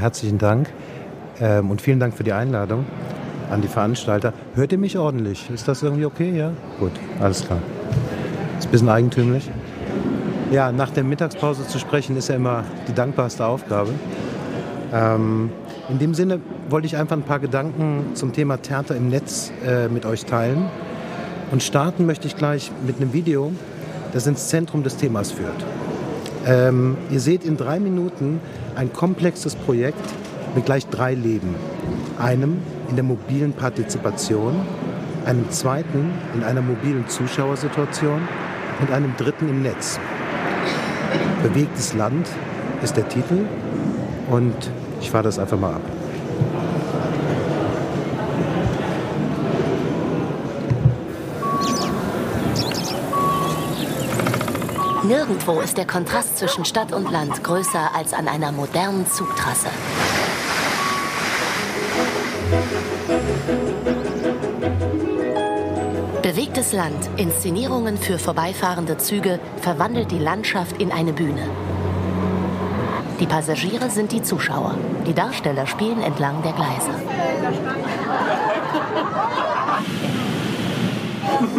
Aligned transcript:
Herzlichen 0.00 0.38
Dank 0.38 0.70
ähm, 1.40 1.70
und 1.70 1.82
vielen 1.82 2.00
Dank 2.00 2.14
für 2.14 2.24
die 2.24 2.32
Einladung 2.32 2.86
an 3.50 3.60
die 3.60 3.68
Veranstalter. 3.68 4.32
Hört 4.54 4.72
ihr 4.72 4.78
mich 4.78 4.96
ordentlich? 4.96 5.50
Ist 5.52 5.68
das 5.68 5.82
irgendwie 5.82 6.06
okay? 6.06 6.34
Ja? 6.34 6.52
Gut, 6.78 6.92
alles 7.20 7.44
klar. 7.44 7.58
Ist 8.58 8.68
ein 8.68 8.70
bisschen 8.70 8.88
eigentümlich. 8.88 9.50
Ja, 10.50 10.72
nach 10.72 10.88
der 10.88 11.04
Mittagspause 11.04 11.66
zu 11.66 11.78
sprechen 11.78 12.16
ist 12.16 12.28
ja 12.30 12.36
immer 12.36 12.64
die 12.88 12.94
dankbarste 12.94 13.44
Aufgabe. 13.44 13.90
Ähm, 14.90 15.50
in 15.90 15.98
dem 15.98 16.14
Sinne 16.14 16.40
wollte 16.70 16.86
ich 16.86 16.96
einfach 16.96 17.16
ein 17.16 17.22
paar 17.22 17.38
Gedanken 17.38 18.12
zum 18.14 18.32
Thema 18.32 18.56
Theater 18.56 18.96
im 18.96 19.10
Netz 19.10 19.52
äh, 19.66 19.88
mit 19.88 20.06
euch 20.06 20.24
teilen. 20.24 20.64
Und 21.50 21.62
starten 21.62 22.06
möchte 22.06 22.26
ich 22.26 22.36
gleich 22.36 22.72
mit 22.86 22.96
einem 22.96 23.12
Video, 23.12 23.52
das 24.14 24.26
ins 24.26 24.48
Zentrum 24.48 24.82
des 24.82 24.96
Themas 24.96 25.30
führt. 25.30 25.64
Ähm, 26.46 26.96
ihr 27.10 27.20
seht 27.20 27.44
in 27.44 27.58
drei 27.58 27.78
Minuten 27.78 28.40
ein 28.80 28.94
komplexes 28.94 29.56
Projekt 29.56 30.00
mit 30.54 30.64
gleich 30.64 30.86
drei 30.86 31.12
Leben. 31.12 31.54
Einem 32.18 32.62
in 32.88 32.96
der 32.96 33.04
mobilen 33.04 33.52
Partizipation, 33.52 34.54
einem 35.26 35.50
zweiten 35.50 36.10
in 36.34 36.42
einer 36.42 36.62
mobilen 36.62 37.06
Zuschauersituation 37.06 38.26
und 38.80 38.90
einem 38.90 39.14
dritten 39.18 39.50
im 39.50 39.60
Netz. 39.60 40.00
Bewegtes 41.42 41.92
Land 41.92 42.26
ist 42.82 42.96
der 42.96 43.06
Titel 43.06 43.44
und 44.30 44.54
ich 45.02 45.10
fahre 45.10 45.24
das 45.24 45.38
einfach 45.38 45.60
mal 45.60 45.74
ab. 45.74 45.99
Nirgendwo 55.10 55.58
ist 55.58 55.76
der 55.76 55.88
Kontrast 55.88 56.38
zwischen 56.38 56.64
Stadt 56.64 56.92
und 56.92 57.10
Land 57.10 57.42
größer 57.42 57.96
als 57.96 58.14
an 58.14 58.28
einer 58.28 58.52
modernen 58.52 59.10
Zugtrasse. 59.10 59.66
Bewegtes 66.22 66.72
Land, 66.72 67.10
Inszenierungen 67.16 67.98
für 67.98 68.20
vorbeifahrende 68.20 68.98
Züge, 68.98 69.40
verwandelt 69.60 70.12
die 70.12 70.20
Landschaft 70.20 70.80
in 70.80 70.92
eine 70.92 71.12
Bühne. 71.12 71.42
Die 73.18 73.26
Passagiere 73.26 73.90
sind 73.90 74.12
die 74.12 74.22
Zuschauer. 74.22 74.76
Die 75.08 75.12
Darsteller 75.12 75.66
spielen 75.66 76.02
entlang 76.02 76.40
der 76.44 76.52
Gleise. 76.52 76.92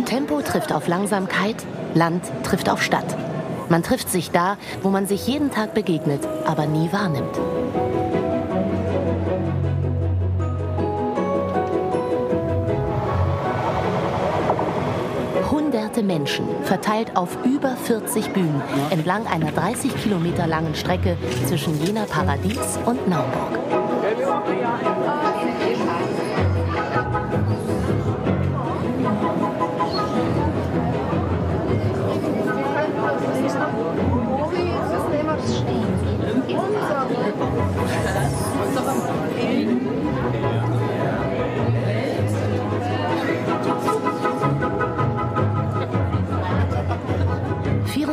Tempo 0.06 0.42
trifft 0.42 0.72
auf 0.72 0.88
Langsamkeit, 0.88 1.58
Land 1.94 2.24
trifft 2.44 2.70
auf 2.70 2.82
Stadt. 2.82 3.18
Man 3.72 3.84
trifft 3.84 4.10
sich 4.10 4.32
da, 4.32 4.58
wo 4.82 4.90
man 4.90 5.08
sich 5.08 5.28
jeden 5.28 5.50
Tag 5.50 5.74
begegnet, 5.74 6.28
aber 6.46 6.66
nie 6.66 6.92
wahrnimmt. 6.92 7.40
Hunderte 15.50 16.04
Menschen, 16.04 16.44
verteilt 16.64 17.16
auf 17.16 17.38
über 17.46 17.78
40 17.78 18.34
Bühnen, 18.34 18.62
entlang 18.90 19.26
einer 19.26 19.54
30 19.54 19.96
Kilometer 20.04 20.48
langen 20.48 20.76
Strecke 20.76 21.16
zwischen 21.48 21.82
Jena 21.82 22.04
Paradies 22.04 22.78
und 22.86 23.08
Naumburg. 23.08 23.58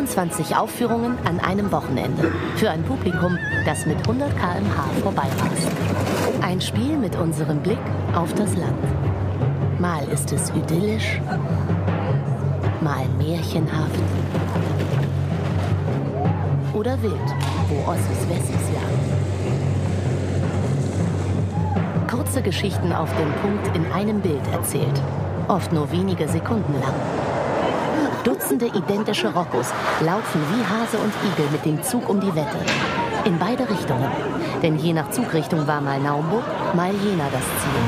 24 0.08 0.56
Aufführungen 0.56 1.18
an 1.26 1.38
einem 1.40 1.70
Wochenende. 1.70 2.32
Für 2.56 2.70
ein 2.70 2.82
Publikum, 2.82 3.38
das 3.66 3.84
mit 3.84 3.98
100 3.98 4.30
km/h 4.36 4.84
vorbeirast. 5.02 5.68
Ein 6.40 6.60
Spiel 6.60 6.96
mit 6.96 7.14
unserem 7.16 7.58
Blick 7.58 7.78
auf 8.14 8.32
das 8.32 8.56
Land. 8.56 8.78
Mal 9.78 10.08
ist 10.08 10.32
es 10.32 10.50
idyllisch, 10.50 11.20
mal 12.80 13.04
märchenhaft 13.18 14.00
oder 16.72 17.00
wild, 17.02 17.12
wo 17.68 17.90
Ossis 17.90 18.28
Wessis 18.28 18.70
jagen. 18.72 19.08
Kurze 22.10 22.40
Geschichten 22.40 22.92
auf 22.92 23.10
den 23.14 23.30
Punkt 23.42 23.76
in 23.76 23.92
einem 23.92 24.20
Bild 24.20 24.46
erzählt, 24.52 25.02
oft 25.48 25.70
nur 25.72 25.92
wenige 25.92 26.26
Sekunden 26.28 26.72
lang. 26.80 27.17
Dutzende 28.28 28.66
identische 28.66 29.32
Roccos 29.32 29.72
laufen 30.04 30.42
wie 30.52 30.62
Hase 30.62 30.98
und 30.98 31.14
Igel 31.32 31.46
mit 31.50 31.64
dem 31.64 31.82
Zug 31.82 32.10
um 32.10 32.20
die 32.20 32.34
Wette. 32.34 32.58
In 33.24 33.38
beide 33.38 33.66
Richtungen. 33.66 34.10
Denn 34.62 34.78
je 34.78 34.92
nach 34.92 35.10
Zugrichtung 35.12 35.66
war 35.66 35.80
mal 35.80 35.98
Naumburg, 35.98 36.44
mal 36.74 36.92
Jena 36.92 37.24
das 37.32 37.40
Ziel. 37.40 37.80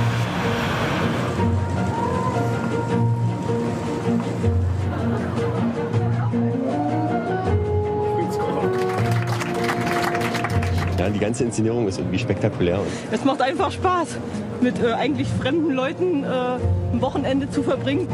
Ja, 10.99 11.11
die 11.11 11.19
ganze 11.19 11.45
Inszenierung 11.45 11.87
ist 11.87 11.99
irgendwie 11.99 12.19
spektakulär. 12.19 12.81
Es 13.11 13.27
macht 13.27 13.43
einfach 13.43 13.71
Spaß, 13.71 14.17
mit 14.63 14.83
äh, 14.83 14.93
eigentlich 14.93 15.29
fremden 15.29 15.73
Leuten 15.73 16.25
äh, 16.25 16.29
ein 16.95 17.03
Wochenende 17.03 17.51
zu 17.51 17.63
verbringen. 17.63 18.09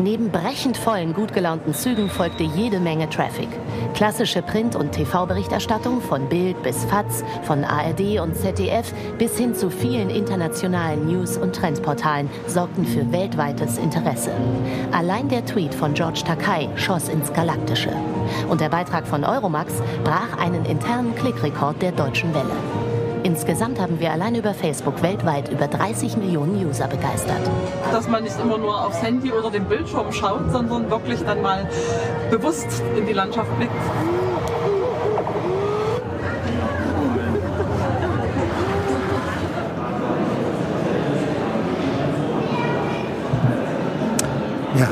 Neben 0.00 0.30
brechend 0.30 0.76
vollen, 0.76 1.12
gut 1.12 1.34
gelaunten 1.34 1.74
Zügen 1.74 2.08
folgte 2.08 2.44
jede 2.44 2.78
Menge 2.78 3.10
Traffic. 3.10 3.48
Klassische 3.94 4.42
Print- 4.42 4.76
und 4.76 4.92
TV-Berichterstattung 4.92 6.00
von 6.00 6.28
Bild 6.28 6.62
bis 6.62 6.84
FATS, 6.84 7.24
von 7.42 7.64
ARD 7.64 8.20
und 8.20 8.36
ZDF 8.36 8.92
bis 9.18 9.36
hin 9.36 9.56
zu 9.56 9.70
vielen 9.70 10.08
internationalen 10.08 11.08
News- 11.08 11.36
und 11.36 11.52
Trendportalen 11.52 12.30
sorgten 12.46 12.86
für 12.86 13.10
weltweites 13.10 13.76
Interesse. 13.76 14.30
Allein 14.92 15.28
der 15.28 15.44
Tweet 15.44 15.74
von 15.74 15.94
George 15.94 16.22
Takai 16.24 16.68
schoss 16.76 17.08
ins 17.08 17.32
Galaktische. 17.32 17.90
Und 18.48 18.60
der 18.60 18.68
Beitrag 18.68 19.04
von 19.04 19.24
Euromax 19.24 19.82
brach 20.04 20.38
einen 20.38 20.64
internen 20.64 21.12
Klickrekord 21.16 21.82
der 21.82 21.90
deutschen 21.90 22.32
Welle. 22.34 22.54
Insgesamt 23.28 23.78
haben 23.78 24.00
wir 24.00 24.10
allein 24.10 24.36
über 24.36 24.54
Facebook 24.54 25.02
weltweit 25.02 25.52
über 25.52 25.68
30 25.68 26.16
Millionen 26.16 26.66
User 26.66 26.88
begeistert. 26.88 27.42
Dass 27.92 28.08
man 28.08 28.24
nicht 28.24 28.40
immer 28.40 28.56
nur 28.56 28.82
aufs 28.86 29.02
Handy 29.02 29.30
oder 29.30 29.50
den 29.50 29.66
Bildschirm 29.66 30.10
schaut, 30.12 30.50
sondern 30.50 30.90
wirklich 30.90 31.22
dann 31.24 31.42
mal 31.42 31.68
bewusst 32.30 32.82
in 32.96 33.06
die 33.06 33.12
Landschaft 33.12 33.54
blickt. 33.58 33.70
Ja, 44.78 44.88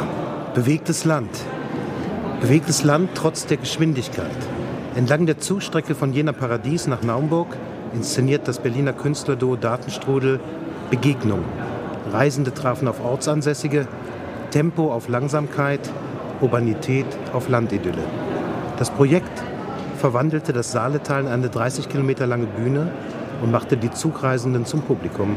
bewegtes 0.53 1.07
Land. 1.07 1.31
Bewegtes 2.43 2.85
Land 2.85 3.09
trotz 3.15 3.47
der 3.47 3.57
Geschwindigkeit. 3.57 4.27
Entlang 4.95 5.25
der 5.25 5.39
Zugstrecke 5.39 5.95
von 5.95 6.13
Jena 6.13 6.33
Paradies 6.33 6.87
nach 6.87 7.03
Naumburg 7.03 7.49
inszeniert 7.97 8.47
das 8.47 8.59
Berliner 8.61 8.93
Künstlerduo 8.93 9.57
Datenstrudel 9.57 10.39
Begegnung. 10.91 11.43
Reisende 12.13 12.55
trafen 12.55 12.87
auf 12.87 13.05
Ortsansässige, 13.05 13.89
Tempo 14.51 14.93
auf 14.93 15.09
Langsamkeit, 15.09 15.81
Urbanität 16.41 17.07
auf 17.33 17.49
Landidylle. 17.49 18.05
Das 18.79 18.91
Projekt 18.91 19.43
verwandelte 19.97 20.53
das 20.53 20.71
Saaletal 20.71 21.23
in 21.23 21.29
eine 21.29 21.49
30 21.49 21.89
Kilometer 21.89 22.27
lange 22.27 22.47
Bühne 22.47 22.93
und 23.43 23.51
machte 23.51 23.77
die 23.77 23.91
Zugreisenden 23.91 24.67
zum 24.67 24.83
Publikum. 24.83 25.37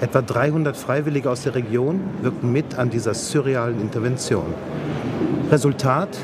Etwa 0.00 0.20
300 0.20 0.76
Freiwillige 0.76 1.30
aus 1.30 1.42
der 1.42 1.54
Region 1.54 2.00
wirkten 2.22 2.52
mit 2.52 2.78
an 2.78 2.90
dieser 2.90 3.14
surrealen 3.14 3.80
Intervention. 3.80 4.54
Resultat: 5.50 6.18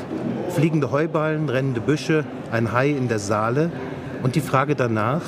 fliegende 0.49 0.91
Heuballen, 0.91 1.49
rennende 1.49 1.79
Büsche, 1.79 2.25
ein 2.51 2.73
Hai 2.73 2.89
in 2.89 3.07
der 3.07 3.19
Saale 3.19 3.71
und 4.23 4.35
die 4.35 4.41
Frage 4.41 4.75
danach, 4.75 5.21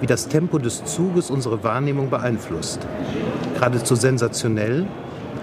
wie 0.00 0.06
das 0.06 0.28
Tempo 0.28 0.58
des 0.58 0.84
Zuges 0.84 1.30
unsere 1.30 1.62
Wahrnehmung 1.64 2.10
beeinflusst. 2.10 2.80
Geradezu 3.54 3.94
sensationell 3.94 4.86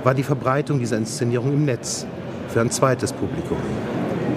war 0.04 0.14
die 0.14 0.24
Verbreitung 0.24 0.80
dieser 0.80 0.98
Inszenierung 0.98 1.54
im 1.54 1.66
Netz 1.66 2.06
für 2.50 2.62
ein 2.62 2.72
zweites 2.72 3.14
Publikum. 3.14 3.58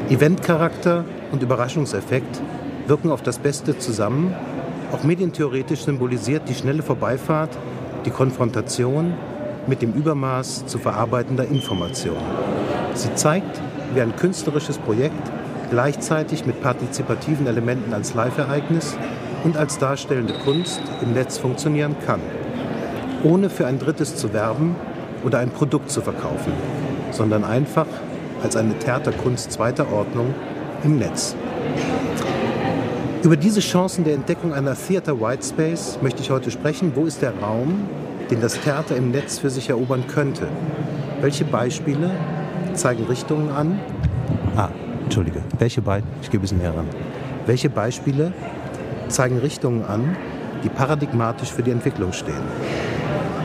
Eventcharakter 0.08 1.04
und 1.32 1.42
Überraschungseffekt 1.42 2.40
wirken 2.86 3.10
auf 3.10 3.22
das 3.22 3.38
Beste 3.38 3.78
zusammen. 3.78 4.34
Auch 4.92 5.02
medientheoretisch 5.02 5.84
symbolisiert 5.84 6.48
die 6.48 6.54
schnelle 6.54 6.82
Vorbeifahrt 6.82 7.50
die 8.04 8.10
Konfrontation 8.10 9.14
mit 9.66 9.82
dem 9.82 9.92
Übermaß 9.92 10.66
zu 10.66 10.78
verarbeitender 10.78 11.46
Information. 11.46 12.16
Sie 12.94 13.12
zeigt, 13.14 13.60
wie 13.94 14.00
ein 14.00 14.14
künstlerisches 14.14 14.78
Projekt 14.78 15.30
gleichzeitig 15.70 16.46
mit 16.46 16.62
partizipativen 16.62 17.48
Elementen 17.48 17.92
als 17.92 18.14
Live-Ereignis 18.14 18.96
und 19.46 19.56
als 19.56 19.78
darstellende 19.78 20.34
Kunst 20.44 20.80
im 21.00 21.12
Netz 21.12 21.38
funktionieren 21.38 21.94
kann, 22.04 22.20
ohne 23.22 23.48
für 23.48 23.64
ein 23.64 23.78
Drittes 23.78 24.16
zu 24.16 24.32
werben 24.32 24.74
oder 25.24 25.38
ein 25.38 25.50
Produkt 25.50 25.88
zu 25.88 26.00
verkaufen, 26.00 26.52
sondern 27.12 27.44
einfach 27.44 27.86
als 28.42 28.56
eine 28.56 28.76
Theaterkunst 28.76 29.52
zweiter 29.52 29.90
Ordnung 29.92 30.34
im 30.82 30.98
Netz. 30.98 31.36
Über 33.22 33.36
diese 33.36 33.60
Chancen 33.60 34.02
der 34.02 34.14
Entdeckung 34.14 34.52
einer 34.52 34.74
Theater 34.74 35.20
Whitespace 35.20 36.00
möchte 36.02 36.22
ich 36.22 36.30
heute 36.30 36.50
sprechen. 36.50 36.92
Wo 36.96 37.06
ist 37.06 37.22
der 37.22 37.32
Raum, 37.38 37.84
den 38.30 38.40
das 38.40 38.60
Theater 38.60 38.96
im 38.96 39.12
Netz 39.12 39.38
für 39.38 39.50
sich 39.50 39.68
erobern 39.68 40.04
könnte? 40.08 40.48
Welche 41.20 41.44
Beispiele 41.44 42.10
zeigen 42.74 43.04
Richtungen 43.04 43.50
an? 43.50 43.78
Ah, 44.56 44.70
Entschuldige. 45.04 45.40
Welche 45.58 45.82
Beispiele? 45.82 46.16
Ich 46.22 46.30
gebe 46.30 46.44
es 46.44 46.52
näher 46.52 46.74
ran. 46.76 46.86
Welche 47.46 47.70
Beispiele 47.70 48.32
zeigen 49.08 49.38
Richtungen 49.38 49.84
an, 49.84 50.16
die 50.62 50.68
paradigmatisch 50.68 51.52
für 51.52 51.62
die 51.62 51.70
Entwicklung 51.70 52.12
stehen? 52.12 52.42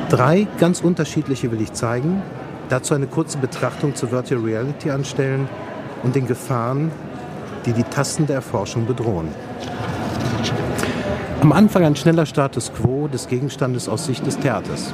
Drei 0.09 0.47
ganz 0.59 0.81
unterschiedliche 0.81 1.51
will 1.51 1.61
ich 1.61 1.73
zeigen, 1.73 2.21
dazu 2.69 2.93
eine 2.93 3.07
kurze 3.07 3.37
Betrachtung 3.37 3.95
zur 3.95 4.11
Virtual 4.11 4.41
Reality 4.41 4.91
anstellen 4.91 5.47
und 6.03 6.15
den 6.15 6.27
Gefahren, 6.27 6.91
die 7.65 7.73
die 7.73 7.83
Tasten 7.83 8.27
der 8.27 8.37
Erforschung 8.37 8.85
bedrohen. 8.85 9.29
Am 11.41 11.51
Anfang 11.51 11.83
ein 11.85 11.95
schneller 11.95 12.25
Status 12.25 12.71
quo 12.73 13.07
des 13.07 13.27
Gegenstandes 13.27 13.89
aus 13.89 14.05
Sicht 14.05 14.25
des 14.25 14.37
Theaters. 14.37 14.93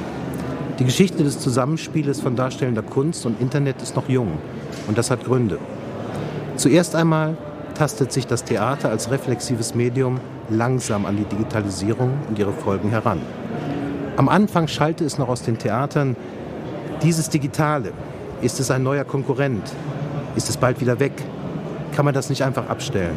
Die 0.78 0.84
Geschichte 0.84 1.24
des 1.24 1.40
Zusammenspieles 1.40 2.20
von 2.20 2.36
darstellender 2.36 2.82
Kunst 2.82 3.26
und 3.26 3.40
Internet 3.40 3.82
ist 3.82 3.96
noch 3.96 4.08
jung 4.08 4.38
und 4.86 4.96
das 4.96 5.10
hat 5.10 5.24
Gründe. 5.24 5.58
Zuerst 6.56 6.94
einmal 6.94 7.36
tastet 7.74 8.12
sich 8.12 8.26
das 8.26 8.44
Theater 8.44 8.88
als 8.88 9.10
reflexives 9.10 9.74
Medium 9.74 10.20
langsam 10.48 11.06
an 11.06 11.16
die 11.16 11.24
Digitalisierung 11.24 12.12
und 12.28 12.38
ihre 12.38 12.52
Folgen 12.52 12.90
heran. 12.90 13.20
Am 14.16 14.28
Anfang 14.28 14.66
schallte 14.68 15.04
es 15.04 15.18
noch 15.18 15.28
aus 15.28 15.42
den 15.42 15.58
Theatern, 15.58 16.16
dieses 17.02 17.28
Digitale, 17.28 17.92
ist 18.40 18.60
es 18.60 18.70
ein 18.70 18.82
neuer 18.82 19.04
Konkurrent? 19.04 19.62
Ist 20.36 20.48
es 20.48 20.56
bald 20.56 20.80
wieder 20.80 21.00
weg? 21.00 21.12
Kann 21.94 22.04
man 22.04 22.14
das 22.14 22.30
nicht 22.30 22.42
einfach 22.42 22.68
abstellen? 22.68 23.16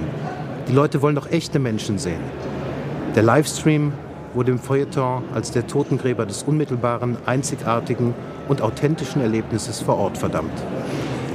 Die 0.67 0.73
Leute 0.73 1.01
wollen 1.01 1.15
doch 1.15 1.29
echte 1.31 1.59
Menschen 1.59 1.97
sehen. 1.97 2.21
Der 3.15 3.23
Livestream 3.23 3.93
wurde 4.33 4.51
im 4.51 4.59
Feuilleton 4.59 5.23
als 5.33 5.51
der 5.51 5.67
Totengräber 5.67 6.25
des 6.25 6.43
unmittelbaren, 6.43 7.17
einzigartigen 7.25 8.13
und 8.47 8.61
authentischen 8.61 9.21
Erlebnisses 9.21 9.81
vor 9.81 9.97
Ort 9.97 10.17
verdammt. 10.17 10.53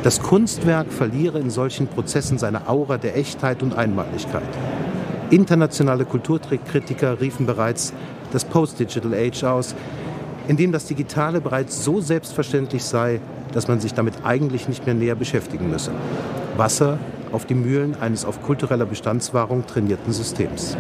Das 0.03 0.23
Kunstwerk 0.23 0.93
verliere 0.93 1.39
in 1.39 1.51
solchen 1.51 1.89
Prozessen 1.89 2.39
seine 2.39 2.69
Aura 2.69 2.97
der 2.99 3.17
Echtheit 3.17 3.63
und 3.63 3.77
Einmaligkeit. 3.77 4.43
Internationale 5.31 6.05
Kulturkritiker 6.05 7.21
riefen 7.21 7.47
bereits 7.47 7.93
das 8.33 8.45
Post-Digital 8.45 9.13
Age 9.13 9.43
aus, 9.45 9.75
in 10.47 10.57
dem 10.57 10.71
das 10.71 10.87
Digitale 10.87 11.41
bereits 11.41 11.83
so 11.83 12.01
selbstverständlich 12.01 12.85
sei, 12.85 13.21
dass 13.53 13.67
man 13.67 13.81
sich 13.81 13.93
damit 13.93 14.15
eigentlich 14.25 14.69
nicht 14.69 14.87
mehr 14.87 14.95
näher 14.95 15.17
beschäftigen 15.17 15.69
müsse. 15.69 15.91
Wasser 16.57 16.99
auf 17.33 17.45
die 17.45 17.55
Mühlen 17.55 17.97
eines 18.01 18.25
auf 18.25 18.41
kultureller 18.41 18.87
Bestandswahrung 18.87 19.67
trainierten 19.67 20.13
Systems. 20.13 20.77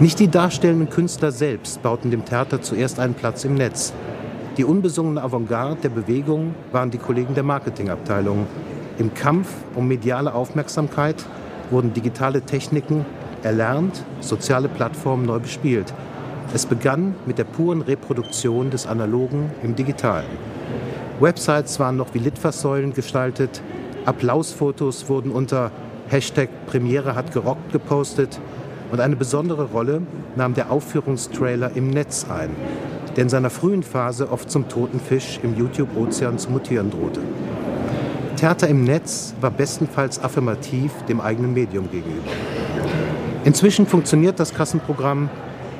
Nicht 0.00 0.18
die 0.18 0.28
darstellenden 0.28 0.90
Künstler 0.90 1.30
selbst 1.30 1.82
bauten 1.82 2.10
dem 2.10 2.24
Theater 2.24 2.62
zuerst 2.62 2.98
einen 2.98 3.14
Platz 3.14 3.44
im 3.44 3.54
Netz. 3.54 3.92
Die 4.56 4.64
unbesungene 4.64 5.22
Avantgarde 5.22 5.76
der 5.82 5.90
Bewegung 5.90 6.54
waren 6.72 6.90
die 6.90 6.98
Kollegen 6.98 7.34
der 7.34 7.44
Marketingabteilung. 7.44 8.46
Im 8.98 9.14
Kampf 9.14 9.48
um 9.76 9.86
mediale 9.86 10.34
Aufmerksamkeit 10.34 11.24
wurden 11.70 11.92
digitale 11.92 12.42
Techniken 12.42 13.04
erlernt, 13.42 14.04
soziale 14.20 14.68
Plattformen 14.68 15.26
neu 15.26 15.38
bespielt. 15.38 15.92
Es 16.54 16.66
begann 16.66 17.14
mit 17.26 17.38
der 17.38 17.44
puren 17.44 17.82
Reproduktion 17.82 18.70
des 18.70 18.86
Analogen 18.86 19.50
im 19.62 19.76
Digitalen. 19.76 20.26
Websites 21.20 21.78
waren 21.78 21.96
noch 21.96 22.14
wie 22.14 22.18
Litfaßsäulen 22.18 22.92
gestaltet, 22.92 23.62
Applausfotos 24.06 25.08
wurden 25.08 25.30
unter 25.30 25.70
Hashtag 26.08 26.48
Premiere 26.66 27.14
hat 27.14 27.32
gerockt 27.32 27.70
gepostet 27.70 28.40
und 28.90 29.00
eine 29.00 29.14
besondere 29.14 29.64
Rolle 29.64 30.02
nahm 30.36 30.54
der 30.54 30.72
Aufführungstrailer 30.72 31.76
im 31.76 31.90
Netz 31.90 32.26
ein, 32.28 32.50
der 33.14 33.24
in 33.24 33.28
seiner 33.28 33.50
frühen 33.50 33.82
Phase 33.82 34.32
oft 34.32 34.50
zum 34.50 34.68
toten 34.68 34.98
Fisch 34.98 35.38
im 35.42 35.56
YouTube-Ozean 35.56 36.38
zu 36.38 36.50
mutieren 36.50 36.90
drohte. 36.90 37.20
Theater 38.36 38.68
im 38.68 38.84
Netz 38.84 39.34
war 39.40 39.50
bestenfalls 39.50 40.18
affirmativ 40.18 40.92
dem 41.08 41.20
eigenen 41.20 41.52
Medium 41.52 41.90
gegenüber. 41.90 42.30
Inzwischen 43.44 43.86
funktioniert 43.86 44.38
das 44.38 44.52
Kassenprogramm. 44.52 45.30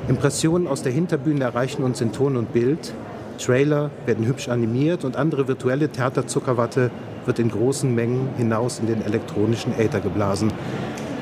Impressionen 0.07 0.67
aus 0.67 0.81
der 0.81 0.91
Hinterbühne 0.91 1.43
erreichen 1.43 1.83
uns 1.83 2.01
in 2.01 2.11
Ton 2.11 2.35
und 2.35 2.53
Bild. 2.53 2.93
Trailer 3.37 3.91
werden 4.07 4.25
hübsch 4.25 4.49
animiert 4.49 5.05
und 5.05 5.15
andere 5.15 5.47
virtuelle 5.47 5.89
Theaterzuckerwatte 5.89 6.89
wird 7.25 7.37
in 7.37 7.49
großen 7.49 7.93
Mengen 7.93 8.29
hinaus 8.35 8.79
in 8.79 8.87
den 8.87 9.03
elektronischen 9.03 9.77
Äther 9.77 9.99
geblasen. 9.99 10.51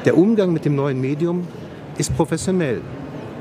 Der 0.05 0.17
Umgang 0.17 0.53
mit 0.53 0.63
dem 0.63 0.75
neuen 0.75 1.01
Medium 1.01 1.45
ist 1.97 2.15
professionell. 2.15 2.79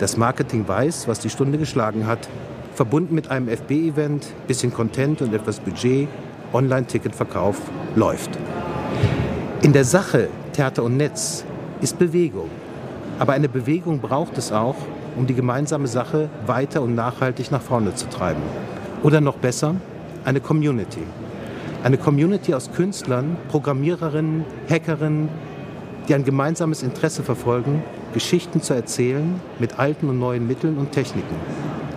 Das 0.01 0.17
Marketing 0.17 0.67
weiß, 0.67 1.07
was 1.07 1.21
die 1.21 1.31
Stunde 1.31 1.57
geschlagen 1.57 2.07
hat. 2.07 2.29
Verbunden 2.75 3.15
mit 3.15 3.31
einem 3.31 3.49
FB-Event, 3.49 4.27
bisschen 4.49 4.73
Content 4.73 5.23
und 5.23 5.33
etwas 5.33 5.61
Budget, 5.61 6.09
Online-Ticketverkauf 6.53 7.61
läuft. 7.95 8.31
In 9.63 9.73
der 9.73 9.85
Sache 9.85 10.29
Theater 10.53 10.83
und 10.83 10.97
Netz 10.97 11.45
ist 11.81 11.97
Bewegung. 11.97 12.51
Aber 13.19 13.33
eine 13.33 13.49
Bewegung 13.49 14.01
braucht 14.01 14.39
es 14.39 14.53
auch, 14.53 14.77
um 15.17 15.27
die 15.27 15.35
gemeinsame 15.35 15.89
Sache 15.89 16.29
weiter 16.47 16.83
und 16.83 16.95
nachhaltig 16.95 17.51
nach 17.51 17.63
vorne 17.63 17.95
zu 17.95 18.09
treiben. 18.09 18.43
Oder 19.03 19.21
noch 19.21 19.37
besser, 19.37 19.75
eine 20.25 20.41
Community. 20.41 21.03
Eine 21.83 21.99
Community 21.99 22.55
aus 22.55 22.71
Künstlern, 22.73 23.37
Programmiererinnen, 23.49 24.45
Hackerinnen, 24.69 25.29
die 26.09 26.15
ein 26.15 26.25
gemeinsames 26.25 26.83
Interesse 26.83 27.23
verfolgen, 27.23 27.83
Geschichten 28.15 28.63
zu 28.63 28.75
erzählen 28.75 29.41
mit 29.59 29.79
alten 29.79 30.09
und 30.09 30.19
neuen 30.19 30.47
Mitteln 30.47 30.79
und 30.79 30.93
Techniken. 30.93 31.35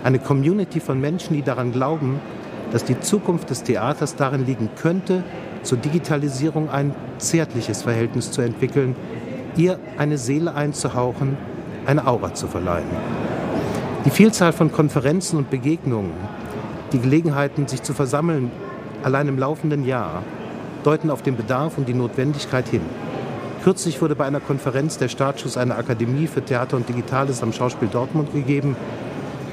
Eine 0.03 0.19
Community 0.19 0.79
von 0.79 0.99
Menschen, 0.99 1.35
die 1.35 1.43
daran 1.43 1.71
glauben, 1.71 2.19
dass 2.71 2.83
die 2.83 2.99
Zukunft 2.99 3.49
des 3.49 3.63
Theaters 3.63 4.15
darin 4.15 4.45
liegen 4.45 4.69
könnte, 4.75 5.23
zur 5.63 5.77
Digitalisierung 5.77 6.69
ein 6.69 6.93
zärtliches 7.17 7.83
Verhältnis 7.83 8.31
zu 8.31 8.41
entwickeln, 8.41 8.95
ihr 9.57 9.79
eine 9.97 10.17
Seele 10.17 10.53
einzuhauchen, 10.53 11.37
eine 11.85 12.07
Aura 12.07 12.33
zu 12.33 12.47
verleihen. 12.47 12.89
Die 14.05 14.09
Vielzahl 14.09 14.53
von 14.53 14.71
Konferenzen 14.71 15.37
und 15.37 15.49
Begegnungen, 15.49 16.13
die 16.91 16.99
Gelegenheiten, 16.99 17.67
sich 17.67 17.83
zu 17.83 17.93
versammeln, 17.93 18.51
allein 19.03 19.27
im 19.27 19.37
laufenden 19.37 19.85
Jahr, 19.85 20.23
deuten 20.83 21.09
auf 21.09 21.21
den 21.21 21.37
Bedarf 21.37 21.77
und 21.77 21.87
die 21.87 21.93
Notwendigkeit 21.93 22.67
hin. 22.67 22.81
Kürzlich 23.63 24.01
wurde 24.01 24.15
bei 24.15 24.25
einer 24.25 24.39
Konferenz 24.39 24.97
der 24.97 25.07
Startschuss 25.07 25.55
einer 25.55 25.77
Akademie 25.77 26.25
für 26.25 26.43
Theater 26.43 26.77
und 26.77 26.89
Digitales 26.89 27.43
am 27.43 27.53
Schauspiel 27.53 27.89
Dortmund 27.89 28.33
gegeben. 28.33 28.75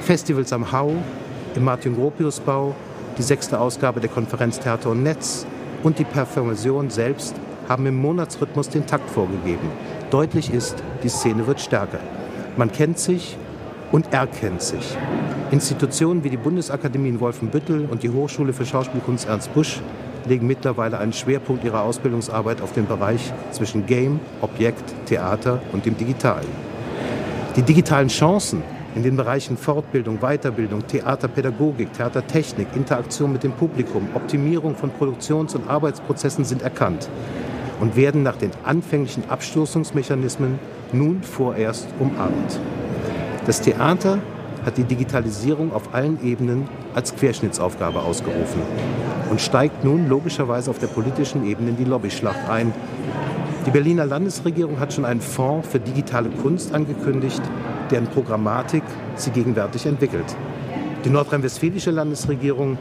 Festivals 0.01 0.51
am 0.51 0.71
Hau, 0.71 0.93
im 1.55 1.63
Martin-Gropius-Bau, 1.63 2.73
die 3.17 3.21
sechste 3.21 3.59
Ausgabe 3.59 3.99
der 3.99 4.09
Konferenz 4.09 4.59
Theater 4.59 4.89
und 4.89 5.03
Netz 5.03 5.45
und 5.83 5.99
die 5.99 6.05
Performation 6.05 6.89
selbst 6.89 7.35
haben 7.69 7.85
im 7.85 7.95
Monatsrhythmus 7.95 8.69
den 8.69 8.87
Takt 8.87 9.09
vorgegeben. 9.11 9.69
Deutlich 10.09 10.51
ist, 10.51 10.75
die 11.03 11.09
Szene 11.09 11.45
wird 11.45 11.61
stärker. 11.61 11.99
Man 12.57 12.71
kennt 12.71 12.97
sich 12.97 13.37
und 13.91 14.11
erkennt 14.11 14.63
sich. 14.63 14.97
Institutionen 15.51 16.23
wie 16.23 16.31
die 16.31 16.37
Bundesakademie 16.37 17.09
in 17.09 17.19
Wolfenbüttel 17.19 17.87
und 17.89 18.01
die 18.01 18.09
Hochschule 18.09 18.53
für 18.53 18.65
Schauspielkunst 18.65 19.27
Ernst 19.27 19.53
Busch 19.53 19.81
legen 20.25 20.47
mittlerweile 20.47 20.97
einen 20.97 21.13
Schwerpunkt 21.13 21.63
ihrer 21.63 21.83
Ausbildungsarbeit 21.83 22.61
auf 22.61 22.73
den 22.73 22.87
Bereich 22.87 23.31
zwischen 23.51 23.85
Game, 23.85 24.19
Objekt, 24.41 24.83
Theater 25.05 25.61
und 25.71 25.85
dem 25.85 25.95
Digitalen. 25.95 26.47
Die 27.55 27.61
digitalen 27.61 28.09
Chancen 28.09 28.63
in 28.95 29.03
den 29.03 29.15
Bereichen 29.15 29.57
Fortbildung, 29.57 30.19
Weiterbildung, 30.19 30.85
Theaterpädagogik, 30.87 31.93
Theatertechnik, 31.93 32.67
Interaktion 32.75 33.31
mit 33.31 33.43
dem 33.43 33.51
Publikum, 33.51 34.07
Optimierung 34.15 34.75
von 34.75 34.89
Produktions- 34.89 35.53
und 35.53 35.69
Arbeitsprozessen 35.69 36.43
sind 36.43 36.63
erkannt 36.63 37.07
und 37.79 37.95
werden 37.95 38.23
nach 38.23 38.35
den 38.35 38.51
anfänglichen 38.63 39.29
Abstoßungsmechanismen 39.29 40.59
nun 40.91 41.23
vorerst 41.23 41.87
umarmt. 41.99 42.59
Das 43.45 43.61
Theater 43.61 44.19
hat 44.65 44.77
die 44.77 44.83
Digitalisierung 44.83 45.73
auf 45.73 45.93
allen 45.93 46.23
Ebenen 46.23 46.67
als 46.93 47.15
Querschnittsaufgabe 47.15 48.01
ausgerufen 48.01 48.61
und 49.29 49.39
steigt 49.39 49.83
nun 49.83 50.09
logischerweise 50.09 50.69
auf 50.69 50.79
der 50.79 50.87
politischen 50.87 51.45
Ebene 51.45 51.69
in 51.69 51.77
die 51.77 51.85
Lobbyschlacht 51.85 52.49
ein. 52.49 52.73
Die 53.65 53.71
Berliner 53.71 54.05
Landesregierung 54.05 54.79
hat 54.79 54.93
schon 54.93 55.05
einen 55.05 55.21
Fonds 55.21 55.67
für 55.67 55.79
digitale 55.79 56.29
Kunst 56.29 56.73
angekündigt, 56.73 57.41
deren 57.91 58.07
Programmatik 58.07 58.83
sie 59.15 59.31
gegenwärtig 59.31 59.85
entwickelt. 59.85 60.35
Die 61.05 61.09
nordrhein-westfälische 61.09 61.91
Landesregierung 61.91 62.77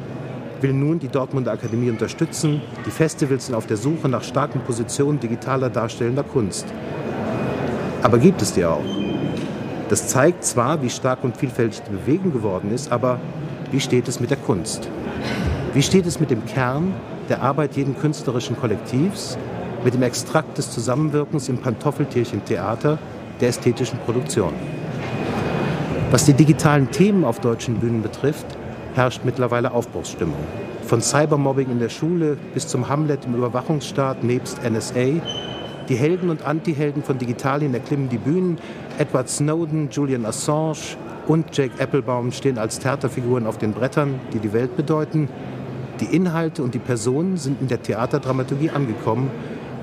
will 0.62 0.73
nun 0.73 0.99
die 0.99 1.09
Dortmunder 1.09 1.53
Akademie 1.53 1.91
unterstützen. 1.91 2.61
Die 2.85 2.91
Festivals 2.91 3.47
sind 3.47 3.55
auf 3.55 3.67
der 3.67 3.77
Suche 3.77 4.09
nach 4.09 4.23
starken 4.23 4.61
Positionen 4.61 5.21
digitaler 5.21 5.71
darstellender 5.71 6.25
Kunst. 6.25 6.67
Aber 8.03 8.19
gibt 8.19 8.43
es 8.43 8.53
die 8.53 8.65
auch? 8.65 8.85
Das 9.88 10.09
zeigt 10.09 10.45
zwar, 10.45 10.83
wie 10.83 10.91
stark 10.91 11.25
und 11.25 11.37
vielfältig 11.37 11.81
die 11.83 11.97
Bewegung 11.97 12.33
geworden 12.33 12.71
ist, 12.73 12.93
aber 12.93 13.19
wie 13.71 13.81
steht 13.81 14.07
es 14.09 14.21
mit 14.21 14.31
der 14.31 14.37
Kunst? 14.37 14.88
Wie 15.73 15.83
steht 15.83 16.07
es 16.07 16.21
mit 16.21 16.31
dem 16.31 16.45
Kern 16.45 16.93
der 17.29 17.43
Arbeit 17.43 17.77
jeden 17.77 17.99
künstlerischen 17.99 18.57
Kollektivs, 18.57 19.38
mit 19.85 19.95
dem 19.95 20.03
Extrakt 20.03 20.59
des 20.59 20.71
Zusammenwirkens 20.71 21.49
im 21.49 21.59
Pantoffeltierchen 21.59 22.45
Theater 22.45 22.99
der 23.41 23.49
ästhetischen 23.49 23.99
Produktion? 24.00 24.53
Was 26.11 26.27
die 26.27 26.35
digitalen 26.35 26.91
Themen 26.91 27.25
auf 27.25 27.41
deutschen 27.41 27.77
Bühnen 27.77 28.03
betrifft, 28.03 28.58
herrscht 28.99 29.23
mittlerweile 29.25 29.73
Aufbruchsstimmung. 29.73 30.40
Von 30.83 31.00
Cybermobbing 31.00 31.71
in 31.71 31.78
der 31.78 31.88
Schule 31.88 32.37
bis 32.52 32.67
zum 32.67 32.88
Hamlet 32.88 33.25
im 33.25 33.35
Überwachungsstaat 33.35 34.25
nebst 34.25 34.59
NSA. 34.69 35.23
Die 35.88 35.95
Helden 35.95 36.28
und 36.28 36.45
Antihelden 36.45 37.02
von 37.02 37.17
Digitalien 37.17 37.73
erklimmen 37.73 38.09
die 38.09 38.19
Bühnen. 38.19 38.59
Edward 38.99 39.28
Snowden, 39.28 39.88
Julian 39.90 40.26
Assange 40.26 40.97
und 41.28 41.57
Jake 41.57 41.81
Applebaum 41.81 42.33
stehen 42.33 42.59
als 42.59 42.81
Theaterfiguren 42.81 43.47
auf 43.47 43.57
den 43.57 43.73
Brettern, 43.73 44.19
die 44.33 44.40
die 44.40 44.52
Welt 44.52 44.76
bedeuten. 44.76 45.28
Die 46.00 46.17
Inhalte 46.17 46.62
und 46.62 46.75
die 46.75 46.81
Personen 46.81 47.37
sind 47.37 47.61
in 47.61 47.69
der 47.69 47.83
Theaterdramaturgie 47.83 48.71
angekommen 48.71 49.31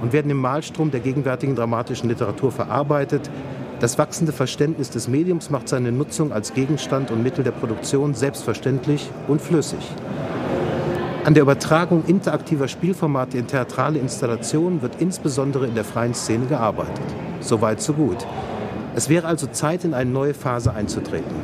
und 0.01 0.11
werden 0.11 0.29
im 0.29 0.37
Malstrom 0.37 0.91
der 0.91 0.99
gegenwärtigen 0.99 1.55
dramatischen 1.55 2.09
Literatur 2.09 2.51
verarbeitet, 2.51 3.29
das 3.79 3.97
wachsende 3.97 4.31
Verständnis 4.31 4.89
des 4.89 5.07
Mediums 5.07 5.49
macht 5.49 5.67
seine 5.67 5.91
Nutzung 5.91 6.31
als 6.31 6.53
Gegenstand 6.53 7.11
und 7.11 7.23
Mittel 7.23 7.43
der 7.43 7.51
Produktion 7.51 8.13
selbstverständlich 8.13 9.09
und 9.27 9.41
flüssig. 9.41 9.79
An 11.25 11.33
der 11.33 11.43
Übertragung 11.43 12.03
interaktiver 12.05 12.67
Spielformate 12.67 13.37
in 13.37 13.47
theatrale 13.47 13.99
Installationen 13.99 14.81
wird 14.81 15.01
insbesondere 15.01 15.65
in 15.65 15.75
der 15.75 15.83
freien 15.83 16.13
Szene 16.13 16.45
gearbeitet. 16.45 17.03
Soweit, 17.41 17.81
so 17.81 17.93
gut. 17.93 18.25
Es 18.95 19.09
wäre 19.09 19.27
also 19.27 19.47
Zeit, 19.47 19.83
in 19.83 19.93
eine 19.93 20.09
neue 20.09 20.33
Phase 20.33 20.73
einzutreten. 20.73 21.35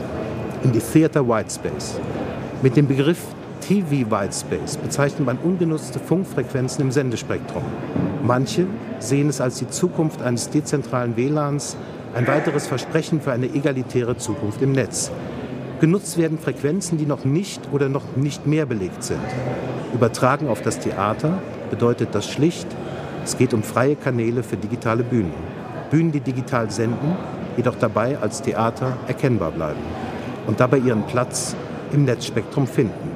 In 0.63 0.71
die 0.71 0.79
Theater 0.79 1.27
Whitespace. 1.27 1.99
Mit 2.61 2.77
dem 2.77 2.87
Begriff 2.87 3.19
TV 3.59 4.09
Whitespace 4.11 4.77
bezeichnet 4.77 5.25
man 5.25 5.37
ungenutzte 5.37 5.99
Funkfrequenzen 5.99 6.85
im 6.85 6.91
Sendespektrum. 6.91 7.63
Manche 8.23 8.67
sehen 8.99 9.29
es 9.29 9.41
als 9.41 9.57
die 9.57 9.67
Zukunft 9.67 10.21
eines 10.21 10.49
dezentralen 10.49 11.17
WLANs, 11.17 11.75
ein 12.13 12.27
weiteres 12.27 12.67
Versprechen 12.67 13.21
für 13.21 13.31
eine 13.31 13.47
egalitäre 13.47 14.17
Zukunft 14.17 14.61
im 14.61 14.73
Netz. 14.73 15.11
Genutzt 15.79 16.17
werden 16.17 16.37
Frequenzen, 16.37 16.97
die 16.97 17.05
noch 17.05 17.25
nicht 17.25 17.61
oder 17.71 17.89
noch 17.89 18.15
nicht 18.15 18.45
mehr 18.45 18.65
belegt 18.65 19.03
sind. 19.03 19.21
Übertragen 19.93 20.47
auf 20.47 20.61
das 20.61 20.79
Theater 20.79 21.39
bedeutet 21.69 22.09
das 22.13 22.29
schlicht, 22.29 22.67
es 23.23 23.37
geht 23.37 23.53
um 23.53 23.63
freie 23.63 23.95
Kanäle 23.95 24.43
für 24.43 24.57
digitale 24.57 25.03
Bühnen. 25.03 25.33
Bühnen, 25.89 26.11
die 26.11 26.19
digital 26.19 26.69
senden, 26.71 27.15
jedoch 27.55 27.75
dabei 27.75 28.17
als 28.17 28.41
Theater 28.41 28.97
erkennbar 29.07 29.51
bleiben 29.51 29.81
und 30.47 30.59
dabei 30.59 30.77
ihren 30.77 31.03
Platz 31.03 31.55
im 31.93 32.05
Netzspektrum 32.05 32.67
finden. 32.67 33.11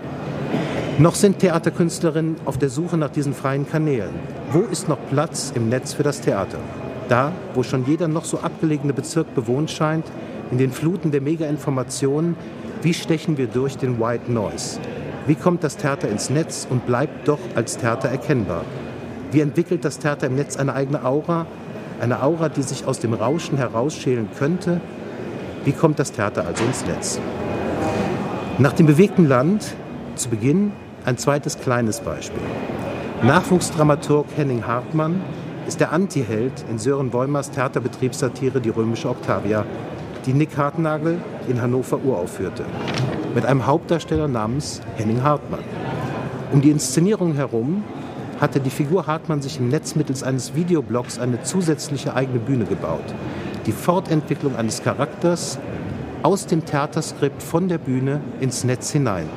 Noch 0.98 1.16
sind 1.16 1.40
Theaterkünstlerinnen 1.40 2.38
auf 2.46 2.58
der 2.58 2.70
Suche 2.70 2.98
nach 2.98 3.10
diesen 3.10 3.34
freien 3.34 3.68
Kanälen. 3.68 4.14
Wo 4.52 4.62
ist 4.62 4.88
noch 4.88 5.00
Platz 5.10 5.52
im 5.54 5.70
Netz 5.70 5.94
für 5.94 6.04
das 6.04 6.22
Theater? 6.22 6.60
Da, 7.10 7.32
wo 7.54 7.64
schon 7.64 7.86
jeder 7.86 8.08
noch 8.08 8.26
so 8.26 8.40
abgelegene 8.40 8.94
Bezirk 8.94 9.34
bewohnt 9.36 9.70
scheint, 9.70 10.06
in 10.52 10.58
den 10.58 10.72
Fluten 10.72 11.12
der 11.12 11.22
Mega-Informationen, 11.22 12.36
wie 12.82 12.94
stechen 12.94 13.38
wir 13.38 13.48
durch 13.48 13.78
den 13.78 14.00
White 14.00 14.32
Noise? 14.32 14.80
Wie 15.28 15.36
kommt 15.36 15.64
das 15.64 15.78
Theater 15.78 16.08
ins 16.08 16.30
Netz 16.30 16.68
und 16.70 16.86
bleibt 16.86 17.28
doch 17.28 17.40
als 17.56 17.78
Theater 17.78 18.10
erkennbar? 18.10 18.64
Wie 19.32 19.40
entwickelt 19.40 19.84
das 19.84 19.98
Theater 19.98 20.28
im 20.28 20.36
Netz 20.36 20.56
eine 20.58 20.74
eigene 20.74 21.04
Aura? 21.04 21.48
Eine 22.00 22.22
Aura, 22.22 22.50
die 22.50 22.62
sich 22.62 22.86
aus 22.86 23.00
dem 23.00 23.14
Rauschen 23.14 23.58
herausschälen 23.58 24.30
könnte? 24.38 24.82
Wie 25.64 25.72
kommt 25.72 25.98
das 25.98 26.12
Theater 26.12 26.46
also 26.46 26.64
ins 26.64 26.86
Netz? 26.86 27.20
Nach 28.60 28.74
dem 28.74 28.86
bewegten 28.86 29.28
Land 29.28 29.74
zu 30.16 30.30
Beginn 30.30 30.72
ein 31.06 31.18
zweites 31.18 31.60
kleines 31.60 32.02
Beispiel. 32.02 32.42
Nachwuchsdramaturg 33.24 34.28
Henning 34.36 34.68
Hartmann 34.68 35.22
ist 35.68 35.80
der 35.80 35.92
Antiheld 35.92 36.64
in 36.70 36.78
Sören 36.78 37.12
Wollmers 37.12 37.50
Theaterbetriebssatire 37.52 38.62
Die 38.62 38.70
römische 38.70 39.10
Octavia, 39.10 39.66
die 40.26 40.34
Nick 40.34 40.58
Hartnagel 40.58 41.20
in 41.48 41.62
Hannover 41.62 42.00
uraufführte, 42.04 42.64
mit 43.34 43.46
einem 43.46 43.66
Hauptdarsteller 43.66 44.28
namens 44.28 44.82
Henning 44.96 45.24
Hartmann. 45.24 45.64
Um 46.52 46.62
die 46.62 46.70
Inszenierung 46.70 47.34
herum 47.34 47.84
hatte 48.40 48.60
die 48.60 48.70
Figur 48.70 49.08
Hartmann 49.08 49.42
sich 49.42 49.60
im 49.60 49.70
Netz 49.70 49.96
mittels 49.96 50.22
eines 50.22 50.56
Videoblogs 50.56 51.20
eine 51.20 51.42
zusätzliche 51.42 52.14
eigene 52.14 52.40
Bühne 52.40 52.66
gebaut. 52.66 53.16
Die 53.66 53.72
Fortentwicklung 53.72 54.56
eines 54.56 54.84
Charakters 54.84 55.58
aus 56.22 56.46
dem 56.46 56.66
Theaterskript 56.66 57.42
von 57.42 57.70
der 57.70 57.78
Bühne 57.78 58.22
ins 58.40 58.64
Netz 58.64 58.92
hinein. 58.92 59.28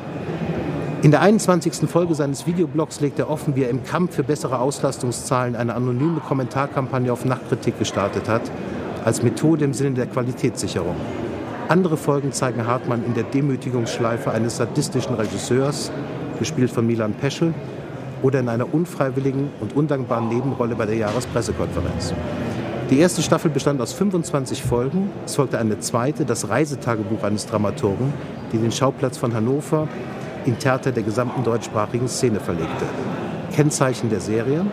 In 1.01 1.13
der 1.13 1.21
21. 1.23 1.89
Folge 1.89 2.17
seines 2.17 2.45
Videoblogs 2.49 2.99
legt 2.99 3.21
er 3.21 3.31
offen, 3.31 3.55
wie 3.55 3.63
er 3.63 3.71
im 3.71 3.85
Kampf 3.85 4.17
für 4.17 4.25
bessere 4.25 4.59
Auslastungszahlen 4.59 5.55
eine 5.55 5.77
anonyme 5.77 6.19
Kommentarkampagne 6.19 7.13
auf 7.13 7.25
Nachtkritik 7.25 7.79
gestartet 7.79 8.29
hat, 8.29 8.43
als 9.05 9.23
Methode 9.23 9.65
im 9.65 9.75
Sinne 9.75 9.93
der 9.93 10.07
Qualitätssicherung. 10.07 10.97
Andere 11.69 11.97
Folgen 11.97 12.33
zeigen 12.33 12.67
Hartmann 12.67 13.05
in 13.07 13.15
der 13.15 13.23
Demütigungsschleife 13.23 14.33
eines 14.33 14.57
sadistischen 14.57 15.15
Regisseurs, 15.15 15.93
gespielt 16.41 16.73
von 16.73 16.85
Milan 16.85 17.13
Peschel, 17.13 17.55
oder 18.21 18.41
in 18.41 18.49
einer 18.49 18.75
unfreiwilligen 18.75 19.51
und 19.61 19.77
undankbaren 19.77 20.29
Nebenrolle 20.29 20.75
bei 20.75 20.87
der 20.87 20.97
Jahrespressekonferenz. 20.97 22.13
Die 22.91 22.99
erste 22.99 23.23
Staffel 23.23 23.53
bestand 23.53 23.81
aus 23.81 23.93
25 23.93 24.65
Folgen. 24.65 25.11
Es 25.25 25.37
folgte 25.37 25.59
eine 25.59 25.79
zweite, 25.79 26.25
das 26.25 26.49
Reisetagebuch 26.49 27.23
eines 27.23 27.47
Dramaturgen, 27.47 28.13
die 28.53 28.59
den 28.59 28.73
Schauplatz 28.73 29.17
von 29.17 29.33
Hannover 29.33 29.87
in 30.45 30.59
Theater 30.59 30.93
der 30.93 31.03
gesamten 31.03 31.45
deutschsprachigen 31.45 32.09
Szene 32.09 32.41
verlegte. 32.41 32.85
Kennzeichen 33.55 34.11
der 34.11 34.21
Serie? 34.21 34.67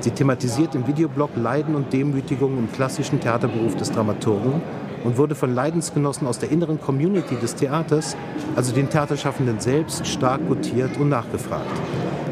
Sie 0.00 0.10
thematisiert 0.10 0.74
im 0.74 0.86
Videoblog 0.86 1.30
Leiden 1.36 1.74
und 1.74 1.92
Demütigung 1.92 2.56
im 2.56 2.70
klassischen 2.70 3.20
Theaterberuf 3.20 3.74
des 3.76 3.90
Dramaturgen 3.90 4.62
und 5.04 5.16
wurde 5.16 5.34
von 5.34 5.54
Leidensgenossen 5.54 6.26
aus 6.26 6.38
der 6.38 6.50
inneren 6.50 6.80
Community 6.80 7.36
des 7.36 7.54
Theaters, 7.54 8.16
also 8.54 8.72
den 8.72 8.88
Theaterschaffenden 8.88 9.60
selbst, 9.60 10.06
stark 10.06 10.46
gutiert 10.46 10.96
und 10.98 11.08
nachgefragt. 11.08 11.66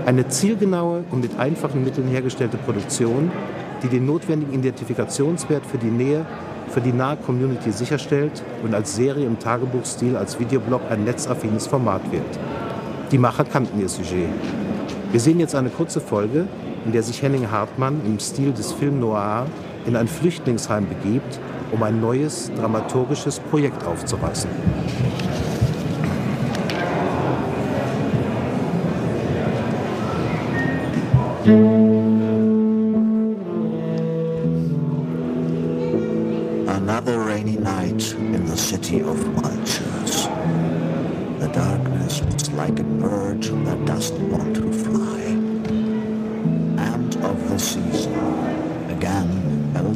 Eine 0.05 0.29
zielgenaue 0.29 1.05
und 1.11 1.23
mit 1.23 1.39
einfachen 1.39 1.83
Mitteln 1.83 2.07
hergestellte 2.09 2.57
Produktion, 2.57 3.31
die 3.83 3.89
den 3.89 4.07
notwendigen 4.07 4.55
Identifikationswert 4.55 5.67
für 5.67 5.79
die 5.79 5.91
Nähe, 5.91 6.25
für 6.69 6.81
die 6.81 6.93
nahe 6.93 7.17
Community 7.17 7.73
sicherstellt 7.73 8.43
und 8.63 8.75
als 8.75 8.95
Serie 8.97 9.27
im 9.27 9.39
Tagebuchstil 9.39 10.17
als 10.17 10.39
Videoblog 10.39 10.83
ein 10.91 11.05
netzaffines 11.05 11.67
Format 11.67 12.03
wird. 12.13 12.23
Die 13.13 13.19
Macher 13.19 13.45
kannten 13.45 13.81
ihr 13.81 13.89
Sujet. 13.89 14.29
Wir 15.13 15.21
sehen 15.21 15.39
jetzt 15.39 15.55
eine 15.55 15.71
kurze 15.71 16.01
Folge, 16.01 16.49
in 16.85 16.93
der 16.93 17.05
sich 17.05 17.23
Henning 17.23 17.51
Hartmann 17.51 18.01
im 18.05 18.19
Stil 18.19 18.53
des 18.53 18.73
Film 18.73 18.99
Noir 18.99 19.47
in 19.87 19.95
ein 19.95 20.09
Flüchtlingsheim 20.09 20.89
begibt, 20.89 21.39
um 21.71 21.83
ein 21.85 22.01
neues 22.01 22.51
dramaturgisches 22.57 23.39
Projekt 23.39 23.85
aufzureißen. 23.85 24.51
Another 31.47 31.76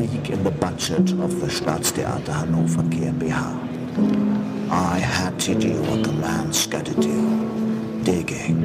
In 0.00 0.44
the 0.44 0.50
budget 0.50 1.12
of 1.20 1.40
the 1.42 1.46
Staatstheater 1.48 2.32
Hannover 2.32 2.80
GmbH. 2.84 4.70
I 4.70 4.98
had 4.98 5.38
to 5.40 5.54
do 5.54 5.74
what 5.82 6.04
the 6.04 6.12
man 6.12 6.54
scared 6.54 6.86
do. 6.98 8.02
Digging. 8.02 8.62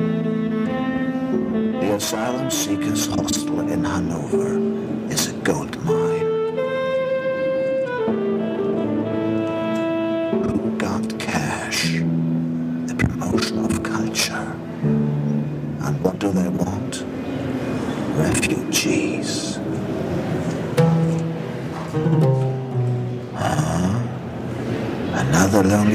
The 1.81 1.95
asylum 1.95 2.49
seekers 2.49 3.07
hostel 3.07 3.59
in 3.69 3.83
Hanover 3.83 5.11
is 5.11 5.27
a 5.27 5.33
gold 5.39 5.75
mine. 5.83 5.94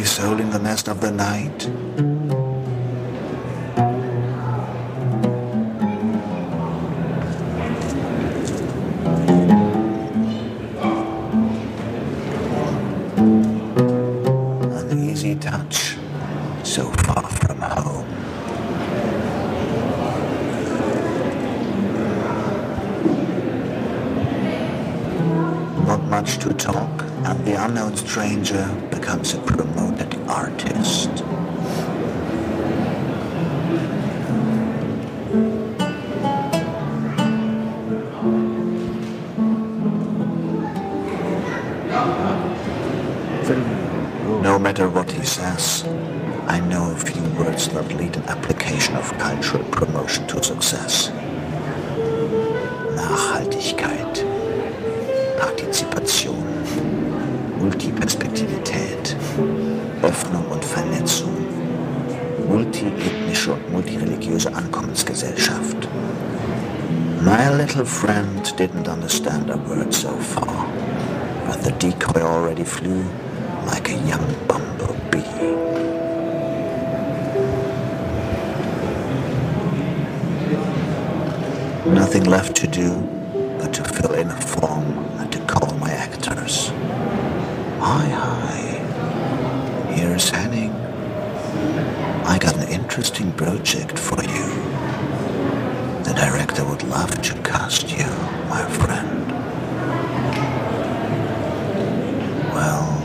lonely 0.01 0.07
soul 0.07 0.41
in 0.41 0.51
the 0.51 0.59
nest 0.59 0.89
of 0.89 1.01
the 1.01 1.11
night. 1.11 1.67
An 14.91 15.11
easy 15.11 15.35
touch, 15.35 15.97
so 16.63 16.85
far 17.05 17.23
from 17.23 17.61
home. 17.61 18.07
Not 25.87 26.03
much 26.05 26.39
to 26.39 26.55
talk 26.55 27.10
and 27.25 27.45
the 27.47 27.65
unknown 27.65 27.97
stranger 27.97 28.67
becomes 28.91 29.35
a 29.35 29.39
promoted 29.41 30.15
artist. 30.29 31.11
No 44.43 44.59
matter 44.59 44.89
what 44.89 45.11
he 45.11 45.25
says, 45.25 45.85
I 46.47 46.61
know 46.61 46.91
a 46.91 46.97
few 46.97 47.23
words 47.39 47.69
that 47.69 47.87
lead 47.95 48.17
an 48.17 48.25
application 48.25 48.97
of 48.97 49.13
cultural 49.19 49.65
promotion 49.65 50.27
to 50.29 50.43
success. 50.43 51.11
Nachhaltigkeit, 52.97 54.25
Partizipation, 55.39 56.50
Multiperspektivität, 57.81 59.17
Öffnung 60.03 60.45
und 60.51 60.63
Vernetzung, 60.63 61.35
multiethnische 62.47 63.55
und 63.55 63.73
multireligiöse 63.73 64.55
Ankommensgesellschaft. 64.55 65.89
My 67.23 67.49
little 67.57 67.87
friend 67.87 68.55
didn't 68.59 68.87
understand 68.87 69.49
a 69.49 69.57
word 69.67 69.95
so 69.95 70.11
far, 70.11 70.67
but 71.47 71.63
the 71.63 71.73
decoy 71.79 72.21
already 72.21 72.65
flew 72.65 73.03
like 73.65 73.89
a 73.89 73.97
young 74.07 74.27
bumblebee. 74.47 75.25
Nothing 81.87 82.25
left 82.25 82.55
to 82.57 82.67
do 82.67 82.91
but 83.59 83.73
to 83.73 83.83
fill 83.85 84.13
in 84.13 84.29
a 84.29 84.37
form 84.37 84.70
interesting 92.71 93.33
project 93.33 93.99
for 93.99 94.23
you. 94.23 94.47
The 96.05 96.15
director 96.15 96.65
would 96.65 96.83
love 96.85 97.21
to 97.23 97.35
cast 97.43 97.91
you, 97.91 98.07
my 98.49 98.65
friend. 98.79 99.33
Well. 102.55 103.01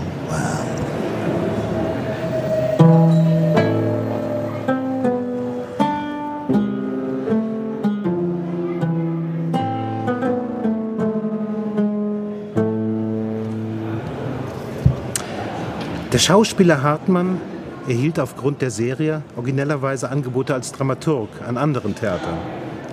Der 16.13 16.19
Schauspieler 16.19 16.81
Hartmann 16.81 17.41
erhielt 17.87 18.19
aufgrund 18.19 18.61
der 18.61 18.71
Serie 18.71 19.21
originellerweise 19.35 20.09
Angebote 20.09 20.53
als 20.53 20.71
Dramaturg 20.71 21.29
an 21.47 21.57
anderen 21.57 21.95
Theatern. 21.95 22.37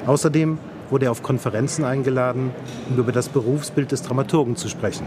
Außerdem 0.07 0.59
wurde 0.91 1.07
er 1.07 1.11
auf 1.11 1.23
Konferenzen 1.23 1.85
eingeladen, 1.85 2.51
um 2.91 2.99
über 2.99 3.13
das 3.13 3.31
Berufsbild 3.31 3.93
des 3.93 4.03
Dramaturgen 4.03 4.57
zu 4.57 4.69
sprechen. 4.69 5.07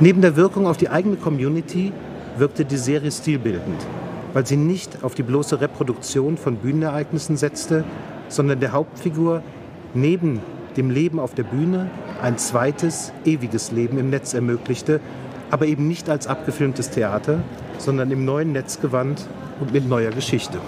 Neben 0.00 0.22
der 0.22 0.36
Wirkung 0.36 0.66
auf 0.66 0.78
die 0.78 0.88
eigene 0.88 1.16
Community 1.16 1.92
wirkte 2.38 2.64
die 2.64 2.76
Serie 2.78 3.10
stilbildend, 3.10 3.86
weil 4.32 4.46
sie 4.46 4.56
nicht 4.56 5.04
auf 5.04 5.14
die 5.14 5.22
bloße 5.22 5.60
Reproduktion 5.60 6.38
von 6.38 6.56
Bühnenereignissen 6.56 7.36
setzte, 7.36 7.84
sondern 8.28 8.60
der 8.60 8.72
Hauptfigur 8.72 9.42
neben 9.92 10.40
dem 10.76 10.90
Leben 10.90 11.20
auf 11.20 11.34
der 11.34 11.44
Bühne 11.44 11.90
ein 12.22 12.38
zweites, 12.38 13.12
ewiges 13.24 13.72
Leben 13.72 13.98
im 13.98 14.10
Netz 14.10 14.34
ermöglichte, 14.34 15.00
aber 15.50 15.66
eben 15.66 15.86
nicht 15.86 16.08
als 16.08 16.26
abgefilmtes 16.26 16.90
Theater, 16.90 17.40
sondern 17.78 18.10
im 18.10 18.24
neuen 18.24 18.52
Netzgewand 18.52 19.26
und 19.60 19.72
mit 19.72 19.88
neuer 19.88 20.10
Geschichte. 20.10 20.58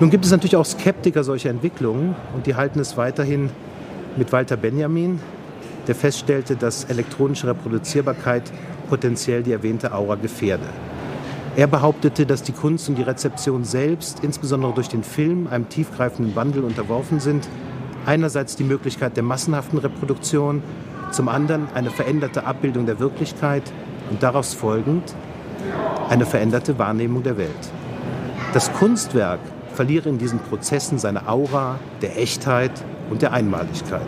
Nun 0.00 0.10
gibt 0.10 0.24
es 0.24 0.30
natürlich 0.30 0.56
auch 0.56 0.64
Skeptiker 0.64 1.22
solcher 1.22 1.50
Entwicklungen 1.50 2.16
und 2.34 2.46
die 2.46 2.54
halten 2.56 2.80
es 2.80 2.96
weiterhin 2.96 3.50
mit 4.16 4.32
Walter 4.32 4.56
Benjamin, 4.56 5.20
der 5.86 5.94
feststellte, 5.94 6.56
dass 6.56 6.84
elektronische 6.84 7.46
Reproduzierbarkeit 7.46 8.42
potenziell 8.88 9.42
die 9.42 9.52
erwähnte 9.52 9.92
Aura 9.92 10.16
gefährde. 10.16 10.66
Er 11.56 11.68
behauptete, 11.68 12.26
dass 12.26 12.42
die 12.42 12.52
Kunst 12.52 12.88
und 12.88 12.96
die 12.96 13.02
Rezeption 13.02 13.64
selbst, 13.64 14.24
insbesondere 14.24 14.72
durch 14.72 14.88
den 14.88 15.04
Film, 15.04 15.46
einem 15.46 15.68
tiefgreifenden 15.68 16.34
Wandel 16.34 16.64
unterworfen 16.64 17.20
sind. 17.20 17.48
Einerseits 18.06 18.56
die 18.56 18.64
Möglichkeit 18.64 19.16
der 19.16 19.22
massenhaften 19.22 19.78
Reproduktion, 19.78 20.62
zum 21.12 21.28
anderen 21.28 21.68
eine 21.72 21.90
veränderte 21.90 22.44
Abbildung 22.44 22.86
der 22.86 22.98
Wirklichkeit 22.98 23.62
und 24.10 24.22
daraus 24.24 24.52
folgend 24.52 25.14
eine 26.08 26.26
veränderte 26.26 26.78
Wahrnehmung 26.78 27.22
der 27.22 27.36
Welt. 27.36 27.50
Das 28.52 28.72
Kunstwerk 28.72 29.40
verliere 29.74 30.08
in 30.08 30.18
diesen 30.18 30.38
Prozessen 30.38 30.98
seine 30.98 31.28
Aura 31.28 31.78
der 32.02 32.20
Echtheit 32.20 32.72
und 33.10 33.22
der 33.22 33.32
Einmaligkeit. 33.32 34.06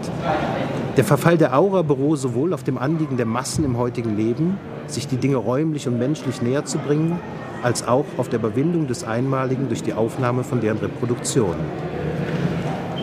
Der 0.96 1.04
Verfall 1.04 1.36
der 1.36 1.58
Aura 1.58 1.82
beruhe 1.82 2.16
sowohl 2.16 2.54
auf 2.54 2.62
dem 2.62 2.78
Anliegen 2.78 3.16
der 3.16 3.26
Massen 3.26 3.64
im 3.64 3.76
heutigen 3.76 4.16
Leben, 4.16 4.58
sich 4.86 5.08
die 5.08 5.16
Dinge 5.16 5.36
räumlich 5.36 5.88
und 5.88 5.98
menschlich 5.98 6.40
näher 6.42 6.64
zu 6.64 6.78
bringen, 6.78 7.18
als 7.62 7.86
auch 7.86 8.06
auf 8.16 8.28
der 8.28 8.38
Überwindung 8.38 8.86
des 8.86 9.04
Einmaligen 9.04 9.68
durch 9.68 9.82
die 9.82 9.92
Aufnahme 9.92 10.44
von 10.44 10.60
deren 10.60 10.78
Reproduktion. 10.78 11.56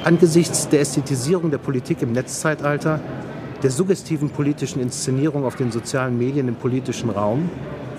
Angesichts 0.03 0.69
der 0.69 0.81
Ästhetisierung 0.81 1.51
der 1.51 1.57
Politik 1.57 2.01
im 2.01 2.13
Netzzeitalter, 2.13 2.99
der 3.61 3.71
suggestiven 3.71 4.29
politischen 4.29 4.81
Inszenierung 4.81 5.45
auf 5.45 5.55
den 5.55 5.71
sozialen 5.71 6.17
Medien 6.17 6.47
im 6.47 6.55
politischen 6.55 7.09
Raum, 7.09 7.49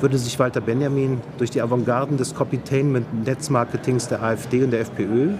würde 0.04 0.18
sich 0.18 0.38
Walter 0.38 0.60
Benjamin 0.60 1.22
durch 1.38 1.50
die 1.50 1.62
Avantgarden 1.62 2.18
des 2.18 2.34
Copytainment-Netzmarketings 2.34 4.06
der 4.06 4.22
AfD 4.22 4.62
und 4.62 4.70
der 4.70 4.80
FPÖ 4.80 5.30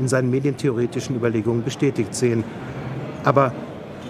in 0.00 0.08
seinen 0.08 0.28
medientheoretischen 0.28 1.14
Überlegungen 1.14 1.62
bestätigt 1.62 2.16
sehen. 2.16 2.42
Aber 3.22 3.52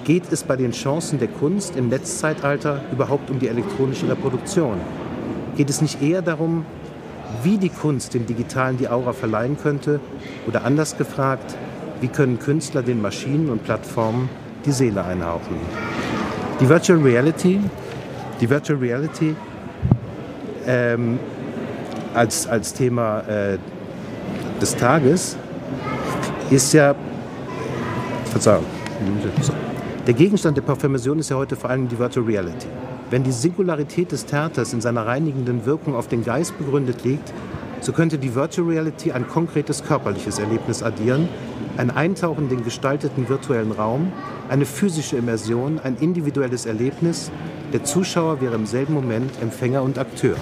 geht 0.04 0.32
es 0.32 0.44
bei 0.44 0.56
den 0.56 0.72
Chancen 0.72 1.18
der 1.18 1.28
Kunst 1.28 1.76
im 1.76 1.90
Netzzeitalter 1.90 2.80
überhaupt 2.90 3.28
um 3.28 3.38
die 3.38 3.48
elektronische 3.48 4.08
Reproduktion? 4.08 4.78
Geht 5.58 5.68
es 5.68 5.82
nicht 5.82 6.00
eher 6.00 6.22
darum, 6.22 6.64
wie 7.42 7.58
die 7.58 7.68
Kunst 7.68 8.14
dem 8.14 8.24
Digitalen 8.24 8.78
die 8.78 8.88
Aura 8.88 9.12
verleihen 9.12 9.58
könnte? 9.58 10.00
Oder 10.46 10.64
anders 10.64 10.96
gefragt, 10.96 11.54
wie 12.00 12.08
können 12.08 12.38
Künstler 12.38 12.82
den 12.82 13.02
Maschinen 13.02 13.50
und 13.50 13.62
Plattformen 13.62 14.30
die 14.64 14.72
Seele 14.72 15.04
einhauchen? 15.04 15.56
Die 16.60 16.68
Virtual 16.70 16.98
Reality, 16.98 17.60
die 18.40 18.48
Virtual 18.48 18.78
Reality 18.78 19.36
ähm, 20.68 21.18
als, 22.14 22.46
als 22.46 22.72
Thema 22.72 23.20
äh, 23.20 23.58
des 24.60 24.76
Tages 24.76 25.36
ist 26.50 26.72
ja, 26.72 26.94
Verzeihung, 28.26 28.64
der 30.06 30.14
Gegenstand 30.14 30.56
der 30.56 30.62
Parfümation 30.62 31.18
ist 31.18 31.30
ja 31.30 31.36
heute 31.36 31.56
vor 31.56 31.70
allem 31.70 31.88
die 31.88 31.98
Virtual 31.98 32.24
Reality. 32.24 32.66
Wenn 33.10 33.22
die 33.22 33.32
Singularität 33.32 34.12
des 34.12 34.26
Theaters 34.26 34.72
in 34.72 34.80
seiner 34.80 35.06
reinigenden 35.06 35.64
Wirkung 35.64 35.94
auf 35.94 36.08
den 36.08 36.24
Geist 36.24 36.56
begründet 36.58 37.04
liegt, 37.04 37.32
so 37.80 37.92
könnte 37.92 38.18
die 38.18 38.34
Virtual 38.34 38.66
Reality 38.66 39.12
ein 39.12 39.26
konkretes 39.28 39.84
körperliches 39.84 40.38
Erlebnis 40.38 40.82
addieren, 40.82 41.28
ein 41.76 41.90
Eintauchen 41.90 42.44
in 42.44 42.48
den 42.50 42.64
gestalteten 42.64 43.28
virtuellen 43.28 43.72
Raum, 43.72 44.12
eine 44.48 44.64
physische 44.64 45.16
Immersion, 45.16 45.78
ein 45.82 45.96
individuelles 46.00 46.66
Erlebnis. 46.66 47.30
Der 47.72 47.84
Zuschauer 47.84 48.40
wäre 48.40 48.54
im 48.54 48.64
selben 48.64 48.94
Moment 48.94 49.30
Empfänger 49.42 49.82
und 49.82 49.98
Akteur. 49.98 50.36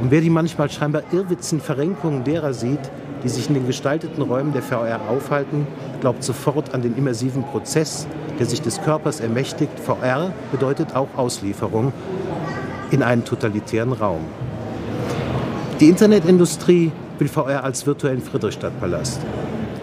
Und 0.00 0.10
wer 0.10 0.20
die 0.20 0.30
manchmal 0.30 0.68
scheinbar 0.68 1.02
irrwitzigen 1.12 1.62
Verrenkungen 1.62 2.24
derer 2.24 2.52
sieht, 2.52 2.80
die 3.22 3.28
sich 3.28 3.46
in 3.46 3.54
den 3.54 3.68
gestalteten 3.68 4.20
Räumen 4.22 4.52
der 4.52 4.62
VR 4.62 5.02
aufhalten, 5.08 5.68
glaubt 6.00 6.24
sofort 6.24 6.74
an 6.74 6.82
den 6.82 6.96
immersiven 6.96 7.44
Prozess, 7.44 8.08
der 8.40 8.46
sich 8.46 8.60
des 8.60 8.82
Körpers 8.82 9.20
ermächtigt. 9.20 9.78
VR 9.78 10.32
bedeutet 10.50 10.96
auch 10.96 11.08
Auslieferung 11.16 11.92
in 12.90 13.04
einen 13.04 13.24
totalitären 13.24 13.92
Raum. 13.92 14.22
Die 15.78 15.88
Internetindustrie 15.88 16.90
will 17.20 17.28
VR 17.28 17.62
als 17.62 17.86
virtuellen 17.86 18.20
Friedrichstadtpalast. 18.20 19.20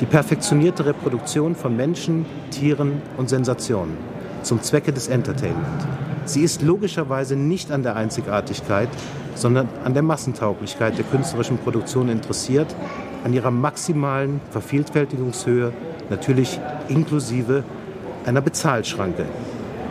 Die 0.01 0.05
perfektionierte 0.05 0.85
Reproduktion 0.85 1.55
von 1.55 1.77
Menschen, 1.77 2.25
Tieren 2.51 3.01
und 3.15 3.29
Sensationen 3.29 3.97
zum 4.43 4.61
Zwecke 4.61 4.91
des 4.91 5.07
Entertainment. 5.07 5.87
Sie 6.29 6.43
ist 6.43 6.61
logischerweise 6.61 7.35
nicht 7.35 7.71
an 7.71 7.81
der 7.81 7.95
Einzigartigkeit, 7.95 8.89
sondern 9.33 9.67
an 9.83 9.95
der 9.95 10.03
Massentauglichkeit 10.03 10.95
der 10.95 11.05
künstlerischen 11.05 11.57
Produktion 11.57 12.07
interessiert, 12.07 12.67
an 13.23 13.33
ihrer 13.33 13.49
maximalen 13.49 14.39
Vervielfältigungshöhe, 14.51 15.73
natürlich 16.11 16.59
inklusive 16.87 17.63
einer 18.27 18.41
Bezahlschranke. 18.41 19.25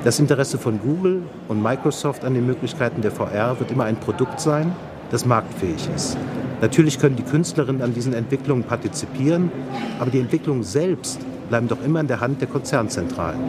Das 0.05 0.21
Interesse 0.21 0.59
von 0.59 0.79
Google 0.79 1.23
und 1.49 1.61
Microsoft 1.61 2.25
an 2.25 2.35
den 2.35 2.47
Möglichkeiten 2.47 3.03
der 3.03 3.11
VR 3.11 3.59
wird 3.59 3.73
immer 3.73 3.87
ein 3.87 3.97
Produkt 3.97 4.39
sein, 4.39 4.71
das 5.11 5.27
marktfähig 5.27 5.89
ist. 5.97 6.17
Natürlich 6.61 7.01
können 7.01 7.17
die 7.17 7.25
Künstlerinnen 7.25 7.83
an 7.83 7.95
diesen 7.95 8.13
Entwicklungen 8.13 8.63
partizipieren, 8.63 9.51
aber 9.99 10.13
die 10.13 10.21
Entwicklungen 10.21 10.63
selbst 10.63 11.19
bleiben 11.49 11.67
doch 11.67 11.83
immer 11.85 11.99
in 11.99 12.07
der 12.07 12.21
Hand 12.21 12.41
der 12.41 12.49
Konzernzentralen. 12.49 13.41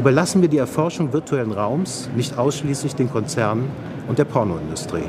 Überlassen 0.00 0.40
wir 0.40 0.48
die 0.48 0.56
Erforschung 0.56 1.12
virtuellen 1.12 1.52
Raums 1.52 2.08
nicht 2.16 2.38
ausschließlich 2.38 2.94
den 2.94 3.10
Konzernen 3.10 3.68
und 4.08 4.18
der 4.18 4.24
Pornoindustrie. 4.24 5.04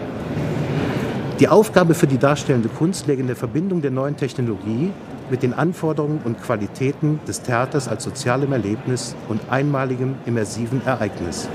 Die 1.40 1.48
Aufgabe 1.48 1.94
für 1.94 2.08
die 2.08 2.18
darstellende 2.18 2.68
Kunst 2.68 3.08
läge 3.08 3.22
in 3.22 3.28
der 3.28 3.38
Verbindung 3.38 3.82
der 3.82 3.92
neuen 3.92 4.18
Technologie 4.18 4.92
mit 5.30 5.44
den 5.44 5.54
Anforderungen 5.54 6.20
und 6.26 6.44
Qualitäten 6.44 7.22
des 7.26 7.42
Theaters 7.42 7.88
als 7.88 8.04
sozialem 8.04 8.52
Erlebnis 8.52 9.16
und 9.30 9.40
einmaligem 9.50 10.16
immersiven 10.26 10.86
Ereignis. 10.86 11.48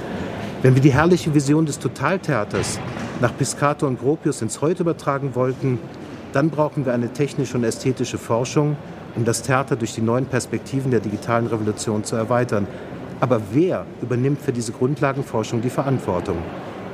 Wenn 0.62 0.74
wir 0.74 0.80
die 0.80 0.94
herrliche 0.94 1.34
Vision 1.34 1.66
des 1.66 1.78
Totaltheaters 1.78 2.80
nach 3.20 3.36
Piscator 3.36 3.86
und 3.86 4.00
Gropius 4.00 4.40
ins 4.40 4.62
Heute 4.62 4.82
übertragen 4.82 5.34
wollten, 5.34 5.78
dann 6.32 6.48
brauchen 6.48 6.86
wir 6.86 6.94
eine 6.94 7.12
technische 7.12 7.58
und 7.58 7.64
ästhetische 7.64 8.16
Forschung, 8.16 8.78
um 9.14 9.26
das 9.26 9.42
Theater 9.42 9.76
durch 9.76 9.94
die 9.94 10.00
neuen 10.00 10.24
Perspektiven 10.24 10.90
der 10.90 11.00
digitalen 11.00 11.46
Revolution 11.46 12.02
zu 12.02 12.16
erweitern. 12.16 12.66
Aber 13.20 13.40
wer 13.52 13.86
übernimmt 14.02 14.42
für 14.42 14.52
diese 14.52 14.72
Grundlagenforschung 14.72 15.62
die 15.62 15.70
Verantwortung? 15.70 16.36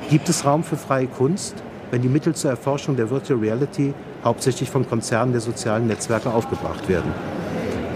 Gibt 0.09 0.29
es 0.29 0.45
Raum 0.45 0.63
für 0.63 0.77
freie 0.77 1.07
Kunst, 1.07 1.55
wenn 1.91 2.01
die 2.01 2.07
Mittel 2.07 2.33
zur 2.33 2.49
Erforschung 2.49 2.95
der 2.95 3.09
Virtual 3.09 3.39
Reality 3.39 3.93
hauptsächlich 4.23 4.69
von 4.69 4.87
Konzernen 4.87 5.33
der 5.33 5.41
sozialen 5.41 5.87
Netzwerke 5.87 6.33
aufgebracht 6.33 6.87
werden? 6.87 7.11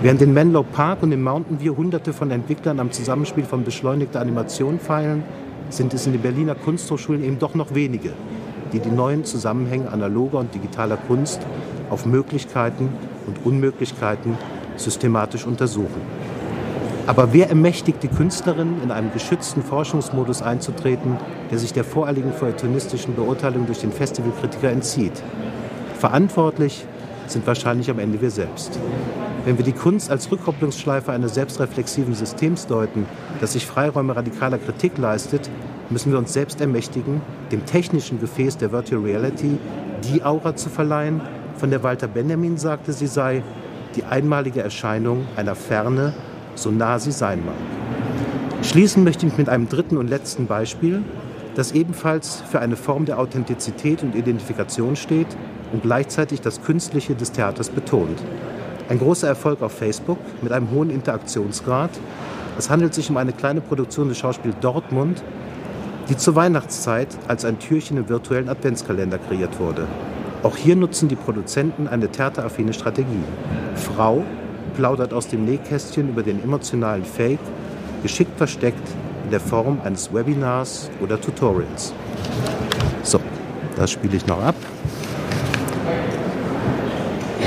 Während 0.02 0.22
in 0.22 0.34
Menlo 0.34 0.64
Park 0.64 1.04
und 1.04 1.12
im 1.14 1.24
Mountain 1.24 1.60
View 1.62 1.76
hunderte 1.76 2.12
von 2.12 2.30
Entwicklern 2.30 2.80
am 2.80 2.92
Zusammenspiel 2.92 3.46
von 3.46 3.64
beschleunigter 3.64 4.20
Animation 4.20 4.80
feilen, 4.80 5.24
sind 5.70 5.94
es 5.94 6.06
in 6.06 6.12
den 6.12 6.22
Berliner 6.22 6.56
Kunsthochschulen 6.56 7.24
eben 7.24 7.40
doch 7.40 7.56
noch 7.56 7.74
wenige, 7.74 8.12
die 8.74 8.80
die 8.80 8.92
neuen 8.92 9.24
Zusammenhänge 9.24 9.90
analoger 9.90 10.40
und 10.40 10.54
digitaler 10.54 10.98
Kunst 10.98 11.42
auf 11.90 12.06
Möglichkeiten 12.06 12.90
und 13.26 13.46
Unmöglichkeiten 13.46 14.38
systematisch 14.76 15.46
untersuchen. 15.46 16.02
Aber 17.08 17.32
wer 17.32 17.48
ermächtigt 17.48 18.04
die 18.04 18.10
Künstlerin, 18.10 18.82
in 18.84 18.92
einem 18.92 19.14
geschützten 19.14 19.64
Forschungsmodus 19.64 20.42
einzutreten, 20.42 21.16
der 21.50 21.58
sich 21.58 21.72
der 21.72 21.86
voreiligen 21.86 22.34
feuilletonistischen 22.34 23.16
Beurteilung 23.16 23.66
durch 23.66 23.80
den 23.80 23.94
Festivalkritiker 23.94 24.70
entzieht? 24.70 25.14
Verantwortlich 25.98 26.86
sind 27.26 27.48
wahrscheinlich 27.48 27.90
am 27.90 28.00
Ende 28.00 28.22
wir 28.22 28.30
selbst. 28.30 28.78
Wenn 29.46 29.58
wir 29.58 29.64
die 29.64 29.72
Kunst 29.72 30.12
als 30.12 30.30
Rückkopplungsschleife 30.30 31.14
eines 31.14 31.34
selbstreflexiven 31.36 32.14
Systems 32.14 32.68
deuten, 32.68 33.06
das 33.40 33.54
sich 33.54 33.66
Freiräume 33.66 34.14
radikaler 34.14 34.58
Kritik 34.58 34.98
leistet, 34.98 35.50
müssen 35.90 36.12
wir 36.12 36.20
uns 36.20 36.34
selbst 36.34 36.60
ermächtigen, 36.60 37.22
dem 37.54 37.66
technischen 37.66 38.20
Gefäß 38.20 38.58
der 38.58 38.74
Virtual 38.74 39.02
Reality 39.02 39.58
die 40.12 40.24
Aura 40.24 40.58
zu 40.58 40.70
verleihen, 40.70 41.22
von 41.56 41.70
der 41.70 41.84
Walter 41.84 42.08
Benjamin 42.10 42.58
sagte, 42.58 42.92
sie 42.92 43.08
sei 43.08 43.44
die 43.96 44.04
einmalige 44.04 44.62
Erscheinung 44.62 45.26
einer 45.38 45.56
Ferne, 45.56 46.14
so 46.58 46.72
nah 46.72 47.00
sie 47.00 47.12
sein 47.12 47.46
mag. 47.46 47.56
Schließen 48.64 49.04
möchte 49.04 49.26
ich 49.26 49.38
mit 49.38 49.50
einem 49.50 49.70
dritten 49.70 49.98
und 49.98 50.10
letzten 50.10 50.48
Beispiel, 50.48 51.04
das 51.56 51.72
ebenfalls 51.72 52.44
für 52.52 52.60
eine 52.60 52.76
Form 52.76 53.06
der 53.06 53.20
Authentizität 53.20 54.04
und 54.04 54.16
Identifikation 54.16 54.96
steht 54.96 55.28
und 55.72 55.84
gleichzeitig 55.84 56.42
das 56.42 56.62
Künstliche 56.62 57.16
des 57.16 57.32
Theaters 57.32 57.70
betont. 57.70 58.20
Ein 58.90 59.00
großer 59.00 59.28
Erfolg 59.28 59.62
auf 59.62 59.74
Facebook 59.74 60.20
mit 60.42 60.52
einem 60.52 60.72
hohen 60.72 60.90
Interaktionsgrad. 60.90 61.92
Es 62.58 62.70
handelt 62.70 62.94
sich 62.94 63.10
um 63.10 63.18
eine 63.18 63.34
kleine 63.34 63.62
Produktion 63.62 64.08
des 64.08 64.18
Schauspiels 64.18 64.56
Dortmund, 64.62 65.24
die 66.10 66.16
zur 66.16 66.36
Weihnachtszeit 66.36 67.10
als 67.28 67.44
ein 67.44 67.60
Türchen 67.60 67.98
im 67.98 68.08
virtuellen 68.08 68.50
Adventskalender 68.50 69.18
kreiert 69.18 69.60
wurde. 69.60 69.88
Auch 70.44 70.56
hier 70.56 70.76
nutzen 70.76 71.10
die 71.10 71.16
Produzenten 71.16 71.88
eine 71.88 72.10
theateraffine 72.10 72.72
Strategie. 72.72 73.24
Frau 73.76 74.24
plaudert 74.78 75.12
aus 75.12 75.28
dem 75.28 75.44
Nähkästchen 75.44 76.10
über 76.10 76.22
den 76.22 76.42
emotionalen 76.44 77.04
Fake, 77.04 77.40
geschickt 78.04 78.38
versteckt 78.38 78.88
in 79.24 79.32
der 79.32 79.40
Form 79.40 79.82
eines 79.84 80.14
Webinars 80.14 80.92
oder 81.02 81.20
Tutorials. 81.20 81.94
So, 83.02 83.20
das 83.76 83.90
spiele 83.90 84.16
ich 84.18 84.28
noch 84.28 84.40
ab 84.42 84.56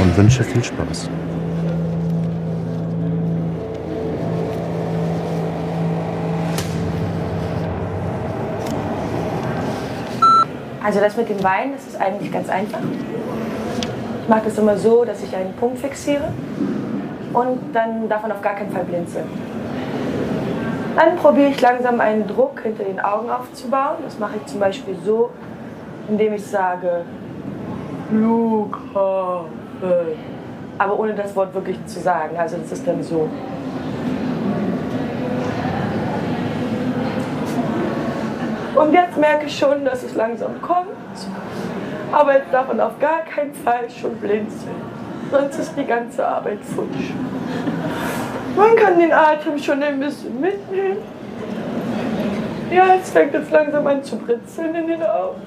und 0.03 0.17
wünsche 0.17 0.43
viel 0.43 0.65
Spaß. 0.65 1.09
Also 10.83 10.99
das 10.99 11.17
mit 11.17 11.29
dem 11.29 11.41
Wein, 11.45 11.75
das 11.77 11.87
ist 11.87 12.01
eigentlich 12.01 12.33
ganz 12.33 12.49
einfach. 12.49 12.81
Ich 14.23 14.29
mache 14.29 14.43
das 14.47 14.59
immer 14.59 14.77
so, 14.77 15.05
dass 15.05 15.23
ich 15.23 15.37
einen 15.37 15.55
Punkt 15.55 15.79
fixiere 15.79 16.33
und 17.33 17.59
dann 17.73 18.09
davon 18.09 18.33
auf 18.33 18.43
gar 18.43 18.55
keinen 18.55 18.71
Fall 18.71 18.85
blinzeln. 18.85 19.27
Dann 20.97 21.17
probiere 21.17 21.51
ich 21.51 21.61
langsam 21.61 22.01
einen 22.01 22.27
Druck 22.27 22.61
hinter 22.63 22.85
den 22.85 23.01
Augen 23.01 23.31
aufzubauen. 23.31 23.99
Das 24.05 24.19
mache 24.19 24.37
ich 24.37 24.47
zum 24.47 24.61
Beispiel 24.61 24.97
so, 25.05 25.31
indem 26.09 26.35
ich 26.35 26.45
sage, 26.45 27.05
Luca, 28.11 29.45
aber 30.79 30.99
ohne 30.99 31.15
das 31.15 31.35
Wort 31.37 31.55
wirklich 31.55 31.85
zu 31.87 32.01
sagen. 32.01 32.37
Also 32.37 32.57
das 32.57 32.73
ist 32.73 32.87
dann 32.87 33.03
so. 33.03 33.29
Und 38.75 38.93
jetzt 38.93 39.17
merke 39.17 39.47
ich 39.47 39.59
schon, 39.59 39.85
dass 39.85 40.03
es 40.03 40.15
langsam 40.15 40.61
kommt. 40.63 40.89
Aber 42.13 42.35
jetzt 42.35 42.53
darf 42.53 42.67
man 42.67 42.81
auf 42.81 42.99
gar 42.99 43.21
keinen 43.21 43.55
Fall 43.55 43.89
schon 43.89 44.17
blinzeln. 44.17 44.75
Sonst 45.31 45.59
ist 45.59 45.77
die 45.77 45.85
ganze 45.85 46.27
Arbeit 46.27 46.59
futsch. 46.65 47.13
Man 48.57 48.75
kann 48.77 48.99
den 48.99 49.13
Atem 49.13 49.59
schon 49.59 49.83
ein 49.83 50.01
bisschen 50.01 50.41
mitnehmen. 50.41 50.99
Ja, 52.71 52.95
jetzt 52.95 53.13
fängt 53.13 53.35
es 53.35 53.51
langsam 53.51 53.87
an 53.87 54.03
zu 54.03 54.17
britzeln 54.17 54.75
in 54.75 54.89
den 54.89 55.03
Augen. 55.03 55.41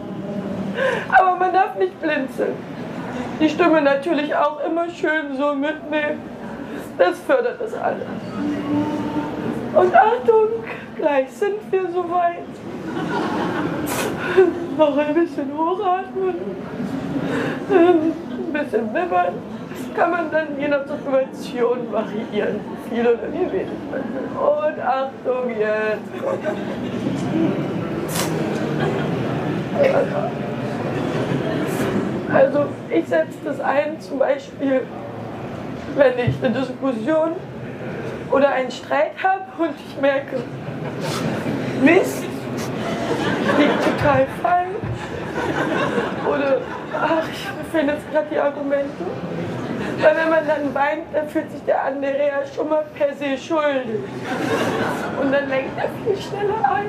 Aber 1.10 1.36
man 1.38 1.54
darf 1.54 1.76
nicht 1.78 2.00
blinzeln. 2.02 2.56
Die 3.40 3.50
Stimme 3.50 3.82
natürlich 3.82 4.34
auch 4.36 4.64
immer 4.66 4.90
schön 4.90 5.36
so 5.38 5.54
mitnehmen. 5.54 6.20
Das 6.98 7.20
fördert 7.20 7.60
das 7.60 7.74
alles. 7.74 8.08
Und 9.74 9.96
Achtung, 9.96 10.64
gleich 10.96 11.32
sind 11.32 11.56
wir 11.72 11.90
soweit. 11.92 12.46
Noch 14.78 14.98
ein 14.98 15.14
bisschen 15.14 15.52
hochatmen, 15.58 16.36
ein 17.70 18.54
bisschen 18.54 18.94
wimmern. 18.94 19.53
Kann 19.96 20.10
man 20.10 20.32
dann 20.32 20.60
je 20.60 20.68
nach 20.68 20.88
Situation 20.88 21.92
variieren, 21.92 22.60
viel 22.90 23.02
oder 23.02 23.32
wie 23.32 23.52
wenig 23.52 23.68
man 23.92 24.02
will. 24.14 24.28
Und 24.40 24.80
Achtung, 24.82 25.50
jetzt. 25.50 26.10
Also 32.34 32.66
ich 32.90 33.06
setze 33.06 33.38
das 33.46 33.60
ein, 33.60 34.00
zum 34.00 34.20
Beispiel, 34.20 34.82
wenn 35.96 36.14
ich 36.18 36.44
eine 36.44 36.56
Diskussion 36.60 37.34
oder 38.32 38.50
einen 38.50 38.72
Streit 38.72 39.12
habe 39.22 39.44
und 39.60 39.76
ich 39.88 40.02
merke, 40.02 40.38
Mist, 41.84 42.24
liegt 43.60 43.84
total 43.84 44.26
falsch. 44.42 44.68
Oder, 46.28 46.58
ach, 47.00 47.28
ich 47.32 47.48
finde 47.72 47.94
jetzt 47.94 48.12
gerade 48.12 48.28
die 48.32 48.40
Argumente. 48.40 49.04
Weil 50.02 50.16
wenn 50.16 50.30
man 50.30 50.48
dann 50.48 50.74
weint, 50.74 51.04
dann 51.14 51.30
fühlt 51.30 51.52
sich 51.52 51.62
der 51.66 51.84
andere 51.84 52.28
ja 52.28 52.46
schon 52.56 52.70
mal 52.70 52.86
per 52.94 53.14
se 53.16 53.38
schuldig. 53.38 54.02
Und 55.22 55.32
dann 55.32 55.50
lenkt 55.50 55.78
er 55.78 55.90
viel 56.04 56.22
schneller 56.22 56.72
ein. 56.74 56.88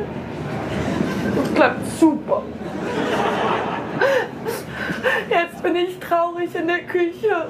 Das 1.36 1.54
klappt 1.54 1.86
super. 1.98 2.42
Jetzt 5.28 5.62
bin 5.62 5.76
ich 5.76 5.98
traurig 5.98 6.54
in 6.54 6.66
der 6.66 6.80
Küche. 6.80 7.46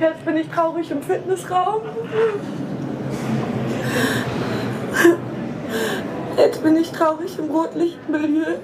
Jetzt 0.00 0.24
bin 0.24 0.36
ich 0.36 0.48
traurig 0.48 0.90
im 0.90 1.02
Fitnessraum. 1.02 1.82
Jetzt 6.40 6.62
bin 6.62 6.74
ich 6.74 6.90
traurig 6.90 7.38
im 7.38 7.50
Rotlichtmilieu. 7.50 8.56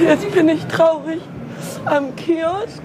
Jetzt 0.00 0.32
bin 0.32 0.48
ich 0.48 0.64
traurig 0.64 1.20
am 1.84 2.16
Kiosk. 2.16 2.82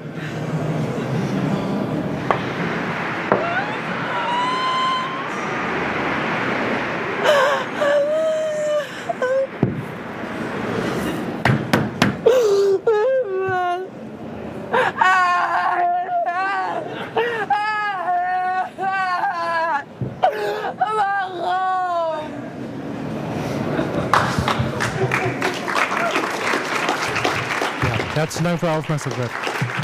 Herzlichen 28.60 28.84
Dank 28.84 28.96
für 28.96 29.10
die 29.10 29.22
Aufmerksamkeit. 29.22 29.77